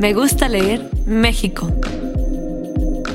Me 0.00 0.14
gusta 0.14 0.48
leer 0.48 0.88
México. 1.04 1.70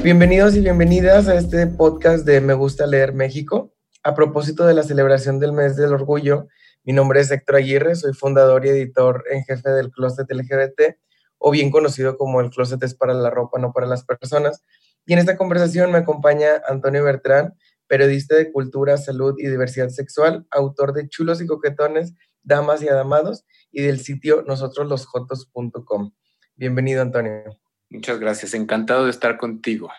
Bienvenidos 0.04 0.56
y 0.56 0.60
bienvenidas 0.60 1.28
a 1.28 1.34
este 1.34 1.66
podcast 1.66 2.28
de 2.28 2.42
Me 2.42 2.54
gusta 2.54 2.86
leer 2.86 3.12
México. 3.12 3.74
A 4.04 4.14
propósito 4.14 4.68
de 4.68 4.76
la 4.76 4.84
celebración 4.84 5.40
del 5.40 5.52
mes 5.52 5.76
del 5.78 5.94
orgullo, 5.94 6.48
mi 6.84 6.94
nombre 6.94 7.22
es 7.22 7.32
Héctor 7.32 7.56
Aguirre, 7.56 7.96
soy 7.96 8.14
fundador 8.14 8.68
y 8.68 8.70
editor 8.70 9.24
en 9.32 9.44
jefe 9.46 9.72
del 9.72 9.90
Closet 9.90 10.32
LGBT, 10.32 10.96
o 11.40 11.50
bien 11.50 11.72
conocido 11.72 12.20
como 12.20 12.40
el 12.40 12.52
Closet 12.52 12.84
es 12.84 12.94
para 12.94 13.16
la 13.16 13.32
ropa, 13.32 13.58
no 13.58 13.74
para 13.74 13.88
las 13.88 14.06
personas. 14.06 14.64
Y 15.08 15.14
en 15.14 15.20
esta 15.20 15.38
conversación 15.38 15.92
me 15.92 15.98
acompaña 15.98 16.62
Antonio 16.68 17.04
Bertrán, 17.04 17.56
periodista 17.88 18.36
de 18.36 18.52
cultura, 18.52 18.98
salud 18.98 19.34
y 19.40 19.48
diversidad 19.48 19.90
sexual, 19.90 20.46
autor 20.52 20.94
de 20.94 21.10
Chulos 21.10 21.42
y 21.42 21.48
Coquetones, 21.48 22.14
Damas 22.44 22.84
y 22.84 22.90
Adamados, 22.90 23.44
y 23.72 23.82
del 23.82 24.00
sitio 24.02 24.44
nosotroslosjotos.com. 24.46 26.12
Bienvenido, 26.58 27.02
Antonio. 27.02 27.60
Muchas 27.90 28.18
gracias, 28.18 28.54
encantado 28.54 29.04
de 29.06 29.12
estar 29.12 29.38
contigo. 29.38 29.90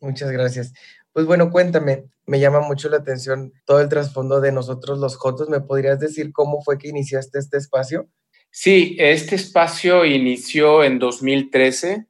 Muchas 0.00 0.30
gracias. 0.30 0.72
Pues 1.12 1.26
bueno, 1.26 1.50
cuéntame, 1.50 2.04
me 2.24 2.38
llama 2.38 2.60
mucho 2.60 2.88
la 2.88 2.98
atención 2.98 3.52
todo 3.64 3.80
el 3.80 3.88
trasfondo 3.88 4.40
de 4.40 4.52
nosotros 4.52 5.00
los 5.00 5.16
Jotos. 5.16 5.48
¿Me 5.48 5.60
podrías 5.60 5.98
decir 5.98 6.32
cómo 6.32 6.62
fue 6.62 6.78
que 6.78 6.86
iniciaste 6.86 7.40
este 7.40 7.56
espacio? 7.56 8.08
Sí, 8.52 8.96
este 9.00 9.34
espacio 9.34 10.04
inició 10.04 10.84
en 10.84 11.00
2013, 11.00 12.06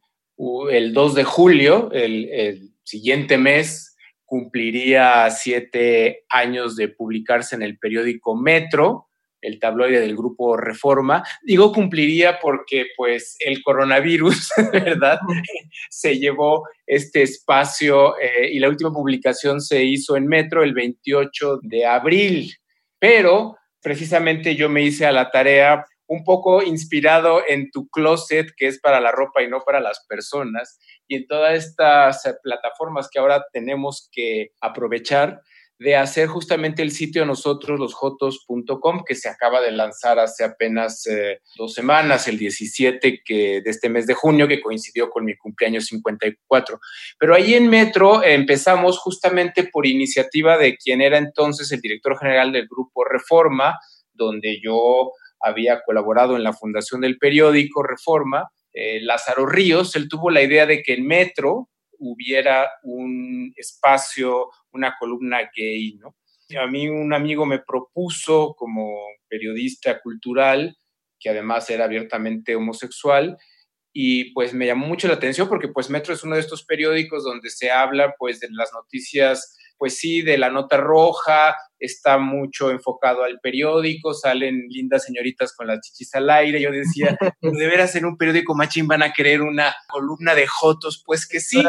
el 0.71 0.93
2 0.93 1.15
de 1.15 1.25
julio, 1.25 1.91
el, 1.93 2.29
el 2.29 2.75
siguiente 2.85 3.39
mes 3.39 3.97
cumpliría 4.27 5.31
siete 5.31 6.27
años 6.29 6.77
de 6.77 6.89
publicarse 6.89 7.57
en 7.57 7.63
el 7.63 7.79
periódico 7.79 8.37
Metro 8.37 9.08
el 9.41 9.59
tabloide 9.59 10.01
del 10.01 10.17
grupo 10.17 10.57
Reforma. 10.57 11.23
Digo 11.43 11.73
cumpliría 11.73 12.39
porque 12.41 12.87
pues 12.97 13.37
el 13.41 13.63
coronavirus, 13.63 14.51
¿verdad? 14.73 15.19
se 15.91 16.19
llevó 16.19 16.69
este 16.87 17.23
espacio 17.23 18.19
eh, 18.19 18.51
y 18.53 18.59
la 18.59 18.69
última 18.69 18.93
publicación 18.93 19.61
se 19.61 19.85
hizo 19.85 20.17
en 20.17 20.27
Metro 20.27 20.63
el 20.63 20.75
28 20.75 21.61
de 21.63 21.87
abril. 21.87 22.53
Pero 22.99 23.57
precisamente 23.81 24.57
yo 24.57 24.69
me 24.69 24.83
hice 24.83 25.07
a 25.07 25.13
la 25.13 25.31
tarea 25.31 25.85
un 26.09 26.25
poco 26.25 26.63
inspirado 26.63 27.43
en 27.47 27.71
tu 27.71 27.87
closet, 27.89 28.49
que 28.57 28.67
es 28.67 28.81
para 28.81 29.01
la 29.01 29.13
ropa 29.13 29.43
y 29.43 29.49
no 29.49 29.61
para 29.61 29.79
las 29.79 30.05
personas, 30.09 30.79
y 31.07 31.17
en 31.17 31.27
todas 31.27 31.55
estas 31.55 32.23
plataformas 32.43 33.09
que 33.13 33.19
ahora 33.19 33.45
tenemos 33.53 34.09
que 34.11 34.49
aprovechar 34.61 35.43
de 35.79 35.95
hacer 35.95 36.27
justamente 36.27 36.83
el 36.83 36.91
sitio 36.91 37.25
nosotros 37.25 37.79
losjotos.com 37.79 39.05
que 39.07 39.15
se 39.15 39.29
acaba 39.29 39.61
de 39.61 39.71
lanzar 39.71 40.19
hace 40.19 40.43
apenas 40.45 41.07
eh, 41.07 41.41
dos 41.57 41.73
semanas, 41.73 42.27
el 42.27 42.37
17 42.37 43.23
que, 43.25 43.61
de 43.63 43.71
este 43.71 43.89
mes 43.89 44.07
de 44.07 44.15
junio, 44.15 44.49
que 44.49 44.61
coincidió 44.61 45.09
con 45.09 45.25
mi 45.25 45.37
cumpleaños 45.37 45.87
54. 45.87 46.81
Pero 47.19 47.35
ahí 47.35 47.55
en 47.55 47.69
Metro 47.69 48.25
empezamos 48.25 48.99
justamente 48.99 49.65
por 49.65 49.87
iniciativa 49.87 50.59
de 50.59 50.77
quien 50.77 51.01
era 51.01 51.19
entonces 51.19 51.71
el 51.71 51.81
director 51.81 52.19
general 52.19 52.53
del 52.53 52.67
grupo 52.67 53.05
Reforma, 53.05 53.79
donde 54.13 54.61
yo 54.61 55.13
había 55.41 55.83
colaborado 55.83 56.37
en 56.37 56.43
la 56.43 56.53
fundación 56.53 57.01
del 57.01 57.19
periódico 57.19 57.85
Reforma, 57.85 58.51
eh, 58.73 59.01
Lázaro 59.01 59.47
Ríos, 59.47 59.95
él 59.97 60.09
tuvo 60.09 60.31
la 60.31 60.43
idea 60.43 60.67
de 60.67 60.83
que 60.83 60.95
en 60.95 61.07
Metro, 61.07 61.69
hubiera 61.99 62.71
un 62.83 63.53
espacio, 63.57 64.51
una 64.73 64.97
columna 64.99 65.51
gay, 65.55 65.95
¿no? 65.97 66.17
A 66.61 66.67
mí 66.67 66.89
un 66.89 67.13
amigo 67.13 67.45
me 67.45 67.59
propuso 67.59 68.55
como 68.57 68.97
periodista 69.29 70.01
cultural, 70.01 70.77
que 71.21 71.29
además 71.31 71.69
era 71.69 71.85
abiertamente 71.85 72.57
homosexual, 72.57 73.37
y 73.93 74.33
pues 74.33 74.55
me 74.55 74.67
llamó 74.67 74.87
mucho 74.87 75.09
la 75.09 75.15
atención 75.15 75.49
porque 75.49 75.69
pues 75.69 75.91
Metro 75.91 76.15
es 76.15 76.23
uno 76.23 76.37
de 76.37 76.41
estos 76.41 76.65
periódicos 76.65 77.25
donde 77.25 77.51
se 77.51 77.71
habla 77.71 78.15
pues 78.19 78.41
de 78.41 78.49
las 78.51 78.73
noticias, 78.73 79.57
pues 79.79 79.97
sí, 79.97 80.23
de 80.23 80.37
la 80.37 80.51
nota 80.51 80.77
roja, 80.77 81.57
está 81.79 82.19
mucho 82.19 82.71
enfocado 82.71 83.23
al 83.23 83.39
periódico, 83.41 84.13
salen 84.13 84.67
lindas 84.69 85.05
señoritas 85.05 85.55
con 85.55 85.69
las 85.69 85.81
chichis 85.81 86.15
al 86.15 86.29
aire, 86.29 86.61
yo 86.61 86.71
decía, 86.71 87.17
de 87.41 87.67
veras 87.67 87.95
en 87.95 88.05
un 88.05 88.17
periódico 88.17 88.55
machín 88.55 88.89
van 88.89 89.03
a 89.03 89.13
querer 89.13 89.43
una 89.43 89.75
columna 89.89 90.35
de 90.35 90.47
jotos, 90.47 91.03
pues 91.07 91.27
que 91.27 91.41
sí. 91.41 91.65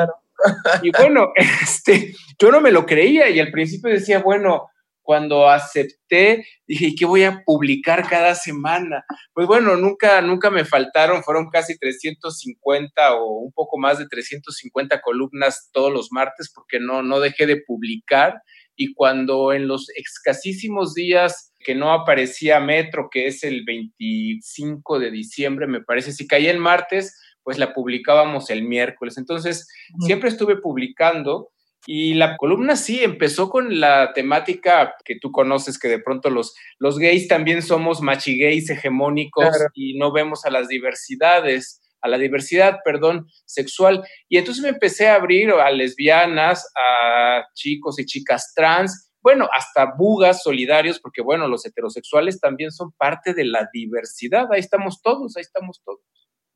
Y 0.81 0.91
bueno, 0.91 1.31
este, 1.35 2.15
yo 2.39 2.51
no 2.51 2.61
me 2.61 2.71
lo 2.71 2.85
creía 2.85 3.29
y 3.29 3.39
al 3.39 3.51
principio 3.51 3.91
decía, 3.91 4.19
bueno, 4.19 4.69
cuando 5.09 5.49
acepté, 5.49 6.45
dije, 6.67 6.89
¿y 6.89 6.95
qué 6.95 7.03
voy 7.03 7.23
a 7.23 7.41
publicar 7.43 8.07
cada 8.07 8.35
semana? 8.35 9.03
Pues 9.33 9.47
bueno, 9.47 9.75
nunca, 9.75 10.21
nunca 10.21 10.51
me 10.51 10.65
faltaron, 10.65 11.23
fueron 11.23 11.49
casi 11.49 11.79
350 11.79 13.15
o 13.15 13.39
un 13.39 13.51
poco 13.51 13.79
más 13.79 13.97
de 13.97 14.07
350 14.07 15.01
columnas 15.01 15.71
todos 15.73 15.91
los 15.91 16.11
martes 16.11 16.51
porque 16.53 16.79
no, 16.79 17.01
no 17.01 17.19
dejé 17.19 17.47
de 17.47 17.59
publicar. 17.59 18.43
Y 18.75 18.93
cuando 18.93 19.51
en 19.51 19.67
los 19.67 19.89
escasísimos 19.95 20.93
días 20.93 21.53
que 21.57 21.73
no 21.73 21.91
aparecía 21.91 22.59
Metro, 22.59 23.09
que 23.11 23.25
es 23.25 23.43
el 23.43 23.63
25 23.65 24.99
de 24.99 25.09
diciembre, 25.09 25.65
me 25.65 25.81
parece, 25.81 26.11
si 26.11 26.27
caía 26.27 26.51
el 26.51 26.59
martes, 26.59 27.19
pues 27.41 27.57
la 27.57 27.73
publicábamos 27.73 28.51
el 28.51 28.61
miércoles. 28.61 29.17
Entonces, 29.17 29.67
siempre 30.05 30.29
estuve 30.29 30.57
publicando 30.57 31.49
y 31.85 32.13
la 32.13 32.37
columna 32.37 32.75
sí 32.75 33.03
empezó 33.03 33.49
con 33.49 33.79
la 33.79 34.13
temática 34.13 34.95
que 35.05 35.17
tú 35.19 35.31
conoces, 35.31 35.79
que 35.79 35.87
de 35.87 35.99
pronto 35.99 36.29
los, 36.29 36.53
los 36.77 36.99
gays 36.99 37.27
también 37.27 37.61
somos 37.61 38.01
machigays 38.01 38.69
hegemónicos 38.69 39.49
y 39.73 39.97
no 39.97 40.11
vemos 40.11 40.45
a 40.45 40.51
las 40.51 40.67
diversidades, 40.67 41.81
a 42.01 42.07
la 42.07 42.17
diversidad, 42.17 42.79
perdón, 42.83 43.27
sexual. 43.45 44.03
Y 44.27 44.37
entonces 44.37 44.63
me 44.63 44.69
empecé 44.69 45.07
a 45.07 45.15
abrir 45.15 45.51
a 45.51 45.71
lesbianas, 45.71 46.69
a 46.77 47.45
chicos 47.53 47.99
y 47.99 48.05
chicas 48.05 48.53
trans, 48.55 49.11
bueno, 49.21 49.49
hasta 49.51 49.93
bugas 49.97 50.43
solidarios, 50.43 50.99
porque 50.99 51.21
bueno, 51.21 51.47
los 51.47 51.65
heterosexuales 51.65 52.39
también 52.39 52.71
son 52.71 52.91
parte 52.93 53.33
de 53.33 53.45
la 53.45 53.67
diversidad. 53.73 54.51
Ahí 54.51 54.59
estamos 54.59 55.01
todos, 55.01 55.35
ahí 55.35 55.41
estamos 55.41 55.81
todos 55.83 55.99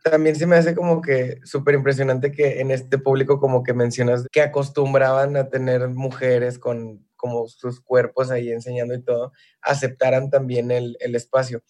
también 0.03 0.35
se 0.35 0.45
me 0.45 0.57
hace 0.57 0.75
como 0.75 1.01
que 1.01 1.39
súper 1.43 1.75
impresionante 1.75 2.31
que 2.31 2.59
en 2.59 2.71
este 2.71 2.97
público 2.97 3.39
como 3.39 3.63
que 3.63 3.73
mencionas 3.73 4.27
que 4.31 4.41
acostumbraban 4.41 5.37
a 5.37 5.49
tener 5.49 5.87
mujeres 5.87 6.59
con 6.59 7.07
como 7.15 7.47
sus 7.47 7.79
cuerpos 7.79 8.31
ahí 8.31 8.51
enseñando 8.51 8.93
y 8.93 9.01
todo, 9.01 9.31
aceptaran 9.61 10.29
también 10.29 10.71
el, 10.71 10.97
el 10.99 11.15
espacio. 11.15 11.63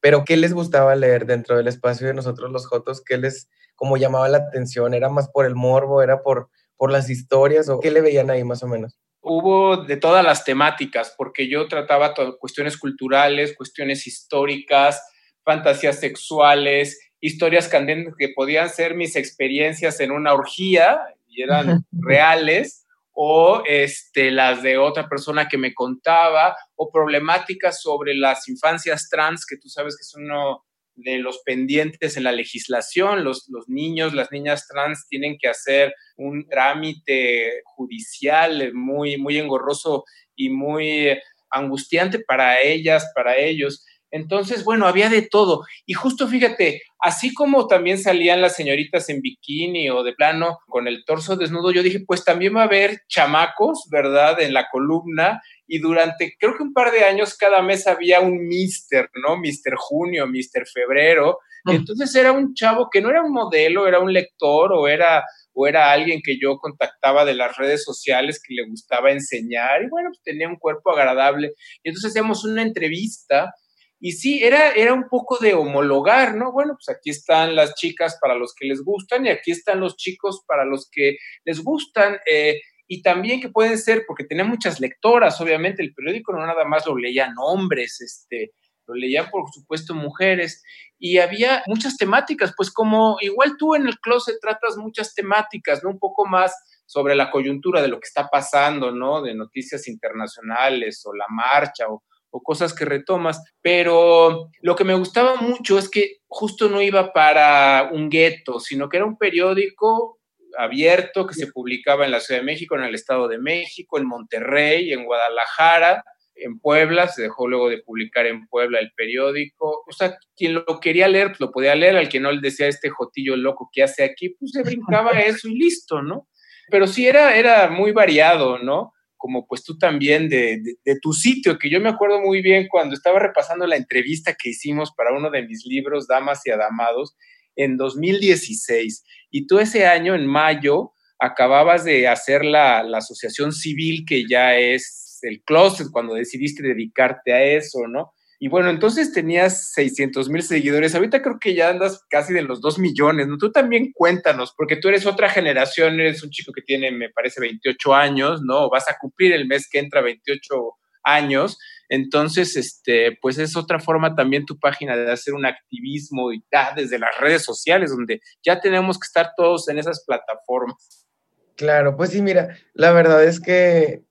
Pero 0.00 0.24
¿qué 0.24 0.36
les 0.36 0.52
gustaba 0.52 0.94
leer 0.94 1.24
dentro 1.24 1.56
del 1.56 1.66
espacio 1.66 2.06
de 2.06 2.12
nosotros 2.12 2.52
los 2.52 2.66
Jotos? 2.66 3.02
¿Qué 3.02 3.16
les 3.16 3.48
como 3.74 3.96
llamaba 3.96 4.28
la 4.28 4.38
atención? 4.38 4.92
¿Era 4.92 5.08
más 5.08 5.30
por 5.30 5.46
el 5.46 5.54
morbo? 5.54 6.02
¿Era 6.02 6.22
por, 6.22 6.50
por 6.76 6.92
las 6.92 7.08
historias? 7.08 7.70
¿O 7.70 7.80
qué 7.80 7.90
le 7.90 8.02
veían 8.02 8.28
ahí 8.28 8.44
más 8.44 8.62
o 8.62 8.66
menos? 8.66 8.98
Hubo 9.22 9.78
de 9.78 9.96
todas 9.96 10.24
las 10.24 10.44
temáticas, 10.44 11.14
porque 11.16 11.48
yo 11.48 11.68
trataba 11.68 12.12
cuestiones 12.38 12.76
culturales, 12.76 13.56
cuestiones 13.56 14.06
históricas, 14.06 15.02
fantasías 15.44 15.98
sexuales, 16.00 17.00
historias 17.20 17.68
candentes 17.68 18.14
que 18.18 18.30
podían 18.34 18.68
ser 18.68 18.94
mis 18.94 19.16
experiencias 19.16 20.00
en 20.00 20.12
una 20.12 20.34
orgía 20.34 21.00
y 21.28 21.42
eran 21.42 21.84
reales, 21.92 22.86
o 23.12 23.62
este, 23.66 24.30
las 24.30 24.62
de 24.62 24.78
otra 24.78 25.08
persona 25.08 25.48
que 25.48 25.58
me 25.58 25.74
contaba, 25.74 26.56
o 26.76 26.90
problemáticas 26.92 27.82
sobre 27.82 28.14
las 28.14 28.48
infancias 28.48 29.08
trans, 29.08 29.44
que 29.44 29.56
tú 29.56 29.68
sabes 29.68 29.96
que 29.96 30.02
es 30.02 30.14
uno 30.14 30.64
de 30.94 31.18
los 31.18 31.40
pendientes 31.44 32.16
en 32.16 32.24
la 32.24 32.32
legislación. 32.32 33.24
Los, 33.24 33.48
los 33.48 33.68
niños, 33.68 34.14
las 34.14 34.30
niñas 34.30 34.66
trans 34.68 35.06
tienen 35.08 35.36
que 35.38 35.48
hacer 35.48 35.94
un 36.16 36.46
trámite 36.48 37.62
judicial 37.64 38.72
muy, 38.74 39.16
muy 39.16 39.38
engorroso 39.38 40.04
y 40.34 40.50
muy 40.50 41.18
angustiante 41.50 42.20
para 42.20 42.60
ellas, 42.60 43.10
para 43.14 43.36
ellos. 43.36 43.84
Entonces, 44.10 44.64
bueno, 44.64 44.86
había 44.86 45.08
de 45.08 45.22
todo. 45.22 45.64
Y 45.86 45.94
justo 45.94 46.28
fíjate, 46.28 46.82
así 47.00 47.34
como 47.34 47.66
también 47.66 47.98
salían 47.98 48.40
las 48.40 48.56
señoritas 48.56 49.08
en 49.08 49.20
bikini 49.20 49.90
o 49.90 50.02
de 50.02 50.14
plano 50.14 50.58
con 50.66 50.88
el 50.88 51.04
torso 51.04 51.36
desnudo, 51.36 51.72
yo 51.72 51.82
dije, 51.82 52.00
pues 52.06 52.24
también 52.24 52.56
va 52.56 52.62
a 52.62 52.64
haber 52.64 53.02
chamacos, 53.08 53.88
¿verdad? 53.90 54.40
En 54.40 54.54
la 54.54 54.68
columna. 54.70 55.42
Y 55.66 55.78
durante, 55.78 56.34
creo 56.38 56.56
que 56.56 56.62
un 56.62 56.72
par 56.72 56.90
de 56.92 57.04
años, 57.04 57.36
cada 57.36 57.62
mes 57.62 57.86
había 57.86 58.20
un 58.20 58.46
mister, 58.46 59.10
¿no? 59.26 59.36
Mister 59.36 59.74
Junio, 59.76 60.26
Mister 60.26 60.66
Febrero. 60.66 61.38
Y 61.66 61.74
entonces 61.74 62.14
era 62.14 62.32
un 62.32 62.54
chavo 62.54 62.88
que 62.90 63.02
no 63.02 63.10
era 63.10 63.22
un 63.22 63.32
modelo, 63.32 63.86
era 63.86 63.98
un 63.98 64.12
lector 64.12 64.72
o 64.72 64.88
era 64.88 65.22
o 65.52 65.66
era 65.66 65.90
alguien 65.90 66.20
que 66.22 66.38
yo 66.40 66.56
contactaba 66.58 67.24
de 67.24 67.34
las 67.34 67.56
redes 67.56 67.82
sociales 67.82 68.40
que 68.40 68.54
le 68.54 68.68
gustaba 68.68 69.10
enseñar 69.10 69.82
y 69.82 69.88
bueno, 69.88 70.10
pues 70.10 70.22
tenía 70.22 70.48
un 70.48 70.56
cuerpo 70.56 70.92
agradable. 70.92 71.52
Y 71.82 71.88
entonces 71.88 72.12
hacíamos 72.12 72.44
una 72.44 72.62
entrevista 72.62 73.52
y 74.00 74.12
sí, 74.12 74.44
era, 74.44 74.70
era 74.72 74.94
un 74.94 75.08
poco 75.08 75.38
de 75.38 75.54
homologar, 75.54 76.36
¿no? 76.36 76.52
Bueno, 76.52 76.74
pues 76.74 76.88
aquí 76.96 77.10
están 77.10 77.56
las 77.56 77.74
chicas 77.74 78.18
para 78.20 78.36
los 78.36 78.54
que 78.54 78.66
les 78.66 78.82
gustan 78.82 79.26
y 79.26 79.30
aquí 79.30 79.50
están 79.50 79.80
los 79.80 79.96
chicos 79.96 80.44
para 80.46 80.64
los 80.64 80.88
que 80.90 81.16
les 81.44 81.62
gustan. 81.64 82.18
Eh, 82.30 82.60
y 82.86 83.02
también 83.02 83.40
que 83.40 83.48
pueden 83.48 83.76
ser, 83.76 84.04
porque 84.06 84.24
tenía 84.24 84.44
muchas 84.44 84.80
lectoras, 84.80 85.40
obviamente, 85.40 85.82
el 85.82 85.92
periódico 85.92 86.32
no 86.32 86.46
nada 86.46 86.64
más 86.64 86.86
lo 86.86 86.96
leían 86.96 87.34
hombres, 87.38 88.00
este, 88.00 88.52
lo 88.86 88.94
leían 88.94 89.28
por 89.30 89.50
supuesto 89.52 89.94
mujeres, 89.94 90.62
y 90.98 91.18
había 91.18 91.62
muchas 91.66 91.96
temáticas, 91.98 92.54
pues 92.56 92.72
como 92.72 93.18
igual 93.20 93.56
tú 93.58 93.74
en 93.74 93.86
el 93.86 93.98
closet 93.98 94.36
tratas 94.40 94.76
muchas 94.78 95.14
temáticas, 95.14 95.84
¿no? 95.84 95.90
Un 95.90 95.98
poco 95.98 96.24
más 96.24 96.54
sobre 96.86 97.14
la 97.14 97.30
coyuntura 97.30 97.82
de 97.82 97.88
lo 97.88 98.00
que 98.00 98.06
está 98.06 98.28
pasando, 98.28 98.90
¿no? 98.90 99.20
De 99.20 99.34
noticias 99.34 99.86
internacionales 99.88 101.02
o 101.04 101.14
la 101.14 101.26
marcha 101.28 101.88
o, 101.88 102.02
o 102.30 102.42
cosas 102.42 102.74
que 102.74 102.84
retomas, 102.84 103.42
pero 103.62 104.50
lo 104.60 104.76
que 104.76 104.84
me 104.84 104.94
gustaba 104.94 105.36
mucho 105.36 105.78
es 105.78 105.88
que 105.88 106.18
justo 106.26 106.68
no 106.68 106.82
iba 106.82 107.12
para 107.12 107.90
un 107.92 108.08
gueto, 108.10 108.60
sino 108.60 108.88
que 108.88 108.98
era 108.98 109.06
un 109.06 109.16
periódico 109.16 110.18
abierto 110.56 111.26
que 111.26 111.34
se 111.34 111.48
publicaba 111.48 112.04
en 112.04 112.10
la 112.10 112.20
Ciudad 112.20 112.40
de 112.40 112.46
México, 112.46 112.76
en 112.76 112.84
el 112.84 112.94
Estado 112.94 113.28
de 113.28 113.38
México, 113.38 113.98
en 113.98 114.06
Monterrey, 114.06 114.92
en 114.92 115.04
Guadalajara, 115.04 116.04
en 116.40 116.58
Puebla, 116.60 117.08
se 117.08 117.22
dejó 117.22 117.48
luego 117.48 117.68
de 117.68 117.82
publicar 117.82 118.26
en 118.26 118.46
Puebla 118.46 118.78
el 118.78 118.92
periódico. 118.96 119.84
O 119.86 119.92
sea, 119.92 120.16
quien 120.36 120.54
lo 120.54 120.80
quería 120.80 121.08
leer, 121.08 121.28
pues 121.28 121.40
lo 121.40 121.50
podía 121.50 121.74
leer, 121.74 121.96
al 121.96 122.08
que 122.08 122.20
no 122.20 122.30
le 122.30 122.40
decía 122.40 122.66
este 122.66 122.90
jotillo 122.90 123.36
loco 123.36 123.70
que 123.72 123.82
hace 123.82 124.04
aquí, 124.04 124.30
pues 124.30 124.52
se 124.52 124.62
brincaba 124.62 125.10
eso 125.20 125.48
y 125.48 125.58
listo, 125.58 126.02
¿no? 126.02 126.28
Pero 126.70 126.86
sí 126.86 127.06
era, 127.06 127.36
era 127.36 127.68
muy 127.70 127.92
variado, 127.92 128.58
¿no? 128.58 128.92
Como 129.18 129.46
pues 129.46 129.64
tú 129.64 129.76
también 129.76 130.28
de, 130.28 130.62
tu 131.02 131.12
sitio, 131.12 131.58
que 131.58 131.68
yo 131.68 131.80
me 131.80 131.90
acuerdo 131.90 132.20
muy 132.20 132.40
bien 132.40 132.68
cuando 132.70 132.94
estaba 132.94 133.18
repasando 133.18 133.66
la 133.66 133.76
entrevista 133.76 134.34
que 134.34 134.50
hicimos 134.50 134.92
para 134.96 135.12
uno 135.12 135.30
de 135.30 135.42
mis 135.42 135.66
libros, 135.66 136.06
Damas 136.06 136.46
y 136.46 136.50
Adamados, 136.50 137.16
en 137.56 137.76
2016. 137.76 139.04
Y 139.30 139.46
tú 139.46 139.58
ese 139.58 139.86
año, 139.86 140.14
en 140.14 140.26
mayo, 140.26 140.92
acababas 141.18 141.84
de 141.84 142.08
hacer 142.08 142.44
la, 142.44 142.82
la 142.84 142.98
asociación 142.98 143.52
civil 143.52 144.04
que 144.06 144.24
ya 144.28 144.56
es 144.56 145.18
el 145.22 145.42
closet, 145.42 145.88
cuando 145.90 146.14
decidiste 146.14 146.62
dedicarte 146.62 147.32
a 147.32 147.42
eso, 147.42 147.88
¿no? 147.88 148.12
Y 148.40 148.48
bueno, 148.48 148.70
entonces 148.70 149.12
tenías 149.12 149.72
600 149.72 150.28
mil 150.28 150.42
seguidores. 150.42 150.94
Ahorita 150.94 151.22
creo 151.22 151.38
que 151.40 151.54
ya 151.54 151.70
andas 151.70 152.04
casi 152.08 152.32
de 152.32 152.42
los 152.42 152.60
2 152.60 152.78
millones, 152.78 153.26
¿no? 153.26 153.36
Tú 153.36 153.50
también 153.50 153.90
cuéntanos, 153.92 154.54
porque 154.56 154.76
tú 154.76 154.88
eres 154.88 155.06
otra 155.06 155.28
generación, 155.28 155.98
eres 155.98 156.22
un 156.22 156.30
chico 156.30 156.52
que 156.52 156.62
tiene, 156.62 156.92
me 156.92 157.10
parece, 157.10 157.40
28 157.40 157.94
años, 157.94 158.40
¿no? 158.42 158.70
Vas 158.70 158.88
a 158.88 158.96
cumplir 159.00 159.32
el 159.32 159.48
mes 159.48 159.68
que 159.68 159.80
entra 159.80 160.02
28 160.02 160.54
años. 161.02 161.58
Entonces, 161.88 162.56
este, 162.56 163.18
pues 163.20 163.38
es 163.38 163.56
otra 163.56 163.80
forma 163.80 164.14
también 164.14 164.44
tu 164.44 164.58
página 164.58 164.96
de 164.96 165.10
hacer 165.10 165.34
un 165.34 165.46
activismo 165.46 166.32
y 166.32 166.44
desde 166.76 166.98
las 166.98 167.18
redes 167.18 167.44
sociales, 167.44 167.90
donde 167.90 168.20
ya 168.44 168.60
tenemos 168.60 168.98
que 168.98 169.06
estar 169.06 169.32
todos 169.36 169.68
en 169.68 169.78
esas 169.78 170.04
plataformas. 170.06 171.08
Claro, 171.56 171.96
pues 171.96 172.10
sí, 172.10 172.22
mira, 172.22 172.56
la 172.72 172.92
verdad 172.92 173.24
es 173.24 173.40
que 173.40 174.04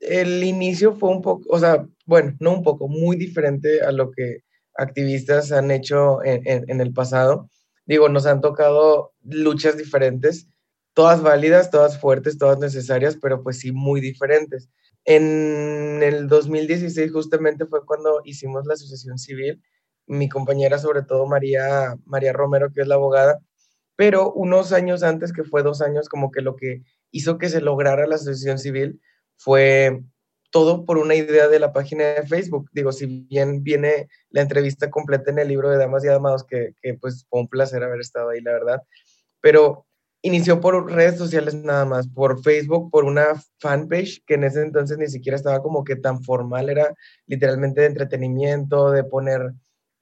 el 0.00 0.42
inicio 0.44 0.94
fue 0.94 1.10
un 1.10 1.22
poco, 1.22 1.44
o 1.48 1.58
sea, 1.58 1.86
bueno, 2.06 2.36
no 2.40 2.52
un 2.52 2.62
poco, 2.62 2.88
muy 2.88 3.16
diferente 3.16 3.82
a 3.82 3.92
lo 3.92 4.10
que 4.10 4.38
activistas 4.74 5.52
han 5.52 5.70
hecho 5.70 6.24
en, 6.24 6.80
el 6.80 6.92
pasado. 6.92 7.48
Digo, 7.86 8.08
nos 8.08 8.26
han 8.26 8.40
tocado 8.40 9.12
luchas 9.22 9.76
diferentes, 9.76 10.48
todas 10.94 11.22
válidas, 11.22 11.70
todas 11.70 12.00
fuertes, 12.00 12.38
todas 12.38 12.58
necesarias, 12.58 13.18
pero 13.20 13.42
pues 13.42 13.58
sí 13.60 13.72
muy 13.72 14.00
diferentes. 14.00 14.70
En 15.04 16.02
el 16.02 16.28
2016 16.28 17.12
justamente 17.12 17.66
fue 17.66 17.84
cuando 17.84 18.20
hicimos 18.24 18.66
la 18.66 18.74
asociación 18.74 19.18
civil, 19.18 19.62
mi 20.06 20.28
compañera 20.28 20.78
sobre 20.78 21.02
todo 21.02 21.26
María, 21.26 21.96
María 22.04 22.32
Romero, 22.32 22.70
que 22.72 22.82
es 22.82 22.88
la 22.88 22.96
abogada, 22.96 23.40
pero 23.96 24.32
unos 24.32 24.72
años 24.72 25.02
antes, 25.02 25.32
que 25.32 25.44
fue 25.44 25.62
dos 25.62 25.82
años, 25.82 26.08
como 26.08 26.30
que 26.30 26.40
lo 26.40 26.56
que 26.56 26.82
hizo 27.10 27.38
que 27.38 27.48
se 27.48 27.60
lograra 27.60 28.06
la 28.06 28.14
asociación 28.16 28.58
civil 28.58 29.00
fue 29.40 30.02
todo 30.50 30.84
por 30.84 30.98
una 30.98 31.14
idea 31.14 31.48
de 31.48 31.58
la 31.58 31.72
página 31.72 32.04
de 32.04 32.26
Facebook. 32.26 32.68
Digo, 32.72 32.92
si 32.92 33.06
bien 33.06 33.62
viene 33.62 34.08
la 34.28 34.42
entrevista 34.42 34.90
completa 34.90 35.30
en 35.30 35.38
el 35.38 35.48
libro 35.48 35.70
de 35.70 35.78
Damas 35.78 36.04
y 36.04 36.08
Amados, 36.08 36.44
que, 36.44 36.74
que 36.82 36.94
pues 36.94 37.24
fue 37.30 37.40
un 37.40 37.48
placer 37.48 37.82
haber 37.82 38.00
estado 38.00 38.30
ahí, 38.30 38.42
la 38.42 38.52
verdad, 38.52 38.82
pero 39.40 39.86
inició 40.22 40.60
por 40.60 40.92
redes 40.92 41.16
sociales 41.16 41.54
nada 41.54 41.86
más, 41.86 42.06
por 42.06 42.42
Facebook, 42.42 42.90
por 42.90 43.04
una 43.04 43.42
fanpage 43.60 44.22
que 44.26 44.34
en 44.34 44.44
ese 44.44 44.60
entonces 44.60 44.98
ni 44.98 45.06
siquiera 45.06 45.36
estaba 45.36 45.62
como 45.62 45.84
que 45.84 45.96
tan 45.96 46.22
formal, 46.22 46.68
era 46.68 46.94
literalmente 47.26 47.80
de 47.80 47.86
entretenimiento, 47.86 48.90
de 48.90 49.04
poner, 49.04 49.52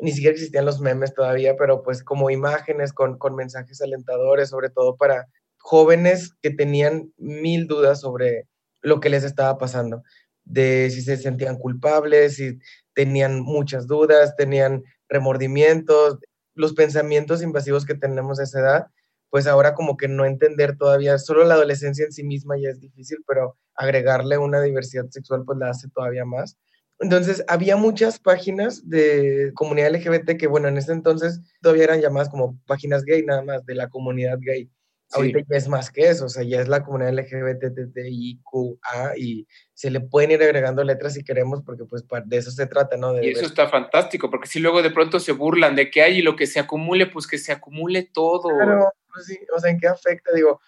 ni 0.01 0.11
siquiera 0.11 0.35
existían 0.35 0.65
los 0.65 0.81
memes 0.81 1.15
todavía, 1.15 1.57
pero 1.57 1.85
pues 1.85 2.03
como 2.03 2.31
imágenes 2.31 2.93
con, 2.93 3.19
con 3.19 3.37
mensajes 3.37 3.81
alentadores, 3.81 4.49
sobre 4.49 4.71
todo 4.71 4.97
para 4.97 5.29
jóvenes 5.59 6.35
que 6.43 6.51
tenían 6.51 7.13
mil 7.17 7.69
dudas 7.69 8.01
sobre 8.01 8.49
lo 8.83 9.01
que 9.01 9.11
les 9.11 9.25
estaba 9.25 9.59
pasando, 9.59 10.03
de 10.45 10.91
si 10.91 11.03
se 11.03 11.17
sentían 11.17 11.57
culpables, 11.57 12.37
si 12.37 12.59
tenían 12.95 13.41
muchas 13.41 13.87
dudas, 13.87 14.37
tenían 14.37 14.83
remordimientos, 15.09 16.19
los 16.55 16.75
pensamientos 16.75 17.43
invasivos 17.43 17.87
que 17.87 17.95
tenemos 17.95 18.41
a 18.41 18.45
esa 18.45 18.61
edad, 18.61 18.87
pues 19.31 19.47
ahora 19.47 19.75
como 19.75 19.97
que 19.97 20.09
no 20.09 20.25
entender 20.25 20.77
todavía, 20.77 21.19
solo 21.19 21.45
la 21.45 21.55
adolescencia 21.55 22.05
en 22.05 22.13
sí 22.13 22.25
misma 22.25 22.57
ya 22.59 22.71
es 22.71 22.81
difícil, 22.81 23.19
pero 23.27 23.57
agregarle 23.75 24.39
una 24.39 24.61
diversidad 24.61 25.07
sexual 25.11 25.45
pues 25.45 25.59
la 25.59 25.71
hace 25.71 25.89
todavía 25.91 26.25
más. 26.25 26.57
Entonces, 27.01 27.45
había 27.47 27.77
muchas 27.77 28.19
páginas 28.19 28.89
de 28.89 29.53
comunidad 29.55 29.95
LGBT 29.95 30.37
que, 30.37 30.49
bueno, 30.49 30.67
en 30.67 30.79
ese 30.79 30.93
entonces 30.93 31.41
todavía 31.63 31.85
eran 31.85 32.01
llamadas 32.01 32.29
como 32.29 32.59
páginas 32.67 33.05
gay, 33.05 33.23
nada 33.25 33.43
más, 33.43 33.65
de 33.67 33.77
la 33.77 33.89
comunidad 33.89 34.39
gay. 34.41 34.69
Ahorita 35.13 35.41
ya 35.49 35.57
es 35.57 35.69
más 35.69 35.91
que 35.91 36.09
eso, 36.09 36.27
o 36.27 36.29
sea, 36.29 36.43
ya 36.43 36.61
es 36.61 36.69
la 36.69 36.85
comunidad 36.85 37.15
LGBTTIQA 37.15 39.17
y 39.17 39.47
se 39.73 39.91
le 39.91 40.01
pueden 40.01 40.33
ir 40.33 40.43
agregando 40.43 40.85
letras 40.85 41.15
si 41.15 41.25
queremos, 41.25 41.63
porque 41.63 41.85
pues 41.85 42.05
de 42.27 42.37
eso 42.37 42.51
se 42.51 42.67
trata, 42.67 42.97
¿no? 42.97 43.21
y 43.23 43.31
eso 43.31 43.47
está 43.47 43.69
fantástico, 43.69 44.31
porque 44.31 44.49
si 44.49 44.61
luego 44.61 44.83
de 44.83 44.91
pronto 44.91 45.19
se 45.19 45.33
burlan 45.33 45.77
de 45.77 45.91
que 45.91 46.03
hay 46.03 46.19
y 46.19 46.23
lo 46.23 46.37
que 46.37 46.47
se 46.47 46.61
acumule, 46.61 47.07
pues 47.07 47.27
que 47.27 47.39
se 47.39 47.53
acumule 47.53 48.09
todo. 48.13 48.51
Claro, 48.55 48.93
pues 49.13 49.27
sí, 49.27 49.39
o 49.57 49.59
sea, 49.59 49.71
¿en 49.71 49.79
qué 49.79 49.89
afecta? 49.89 50.33
Digo, 50.35 50.61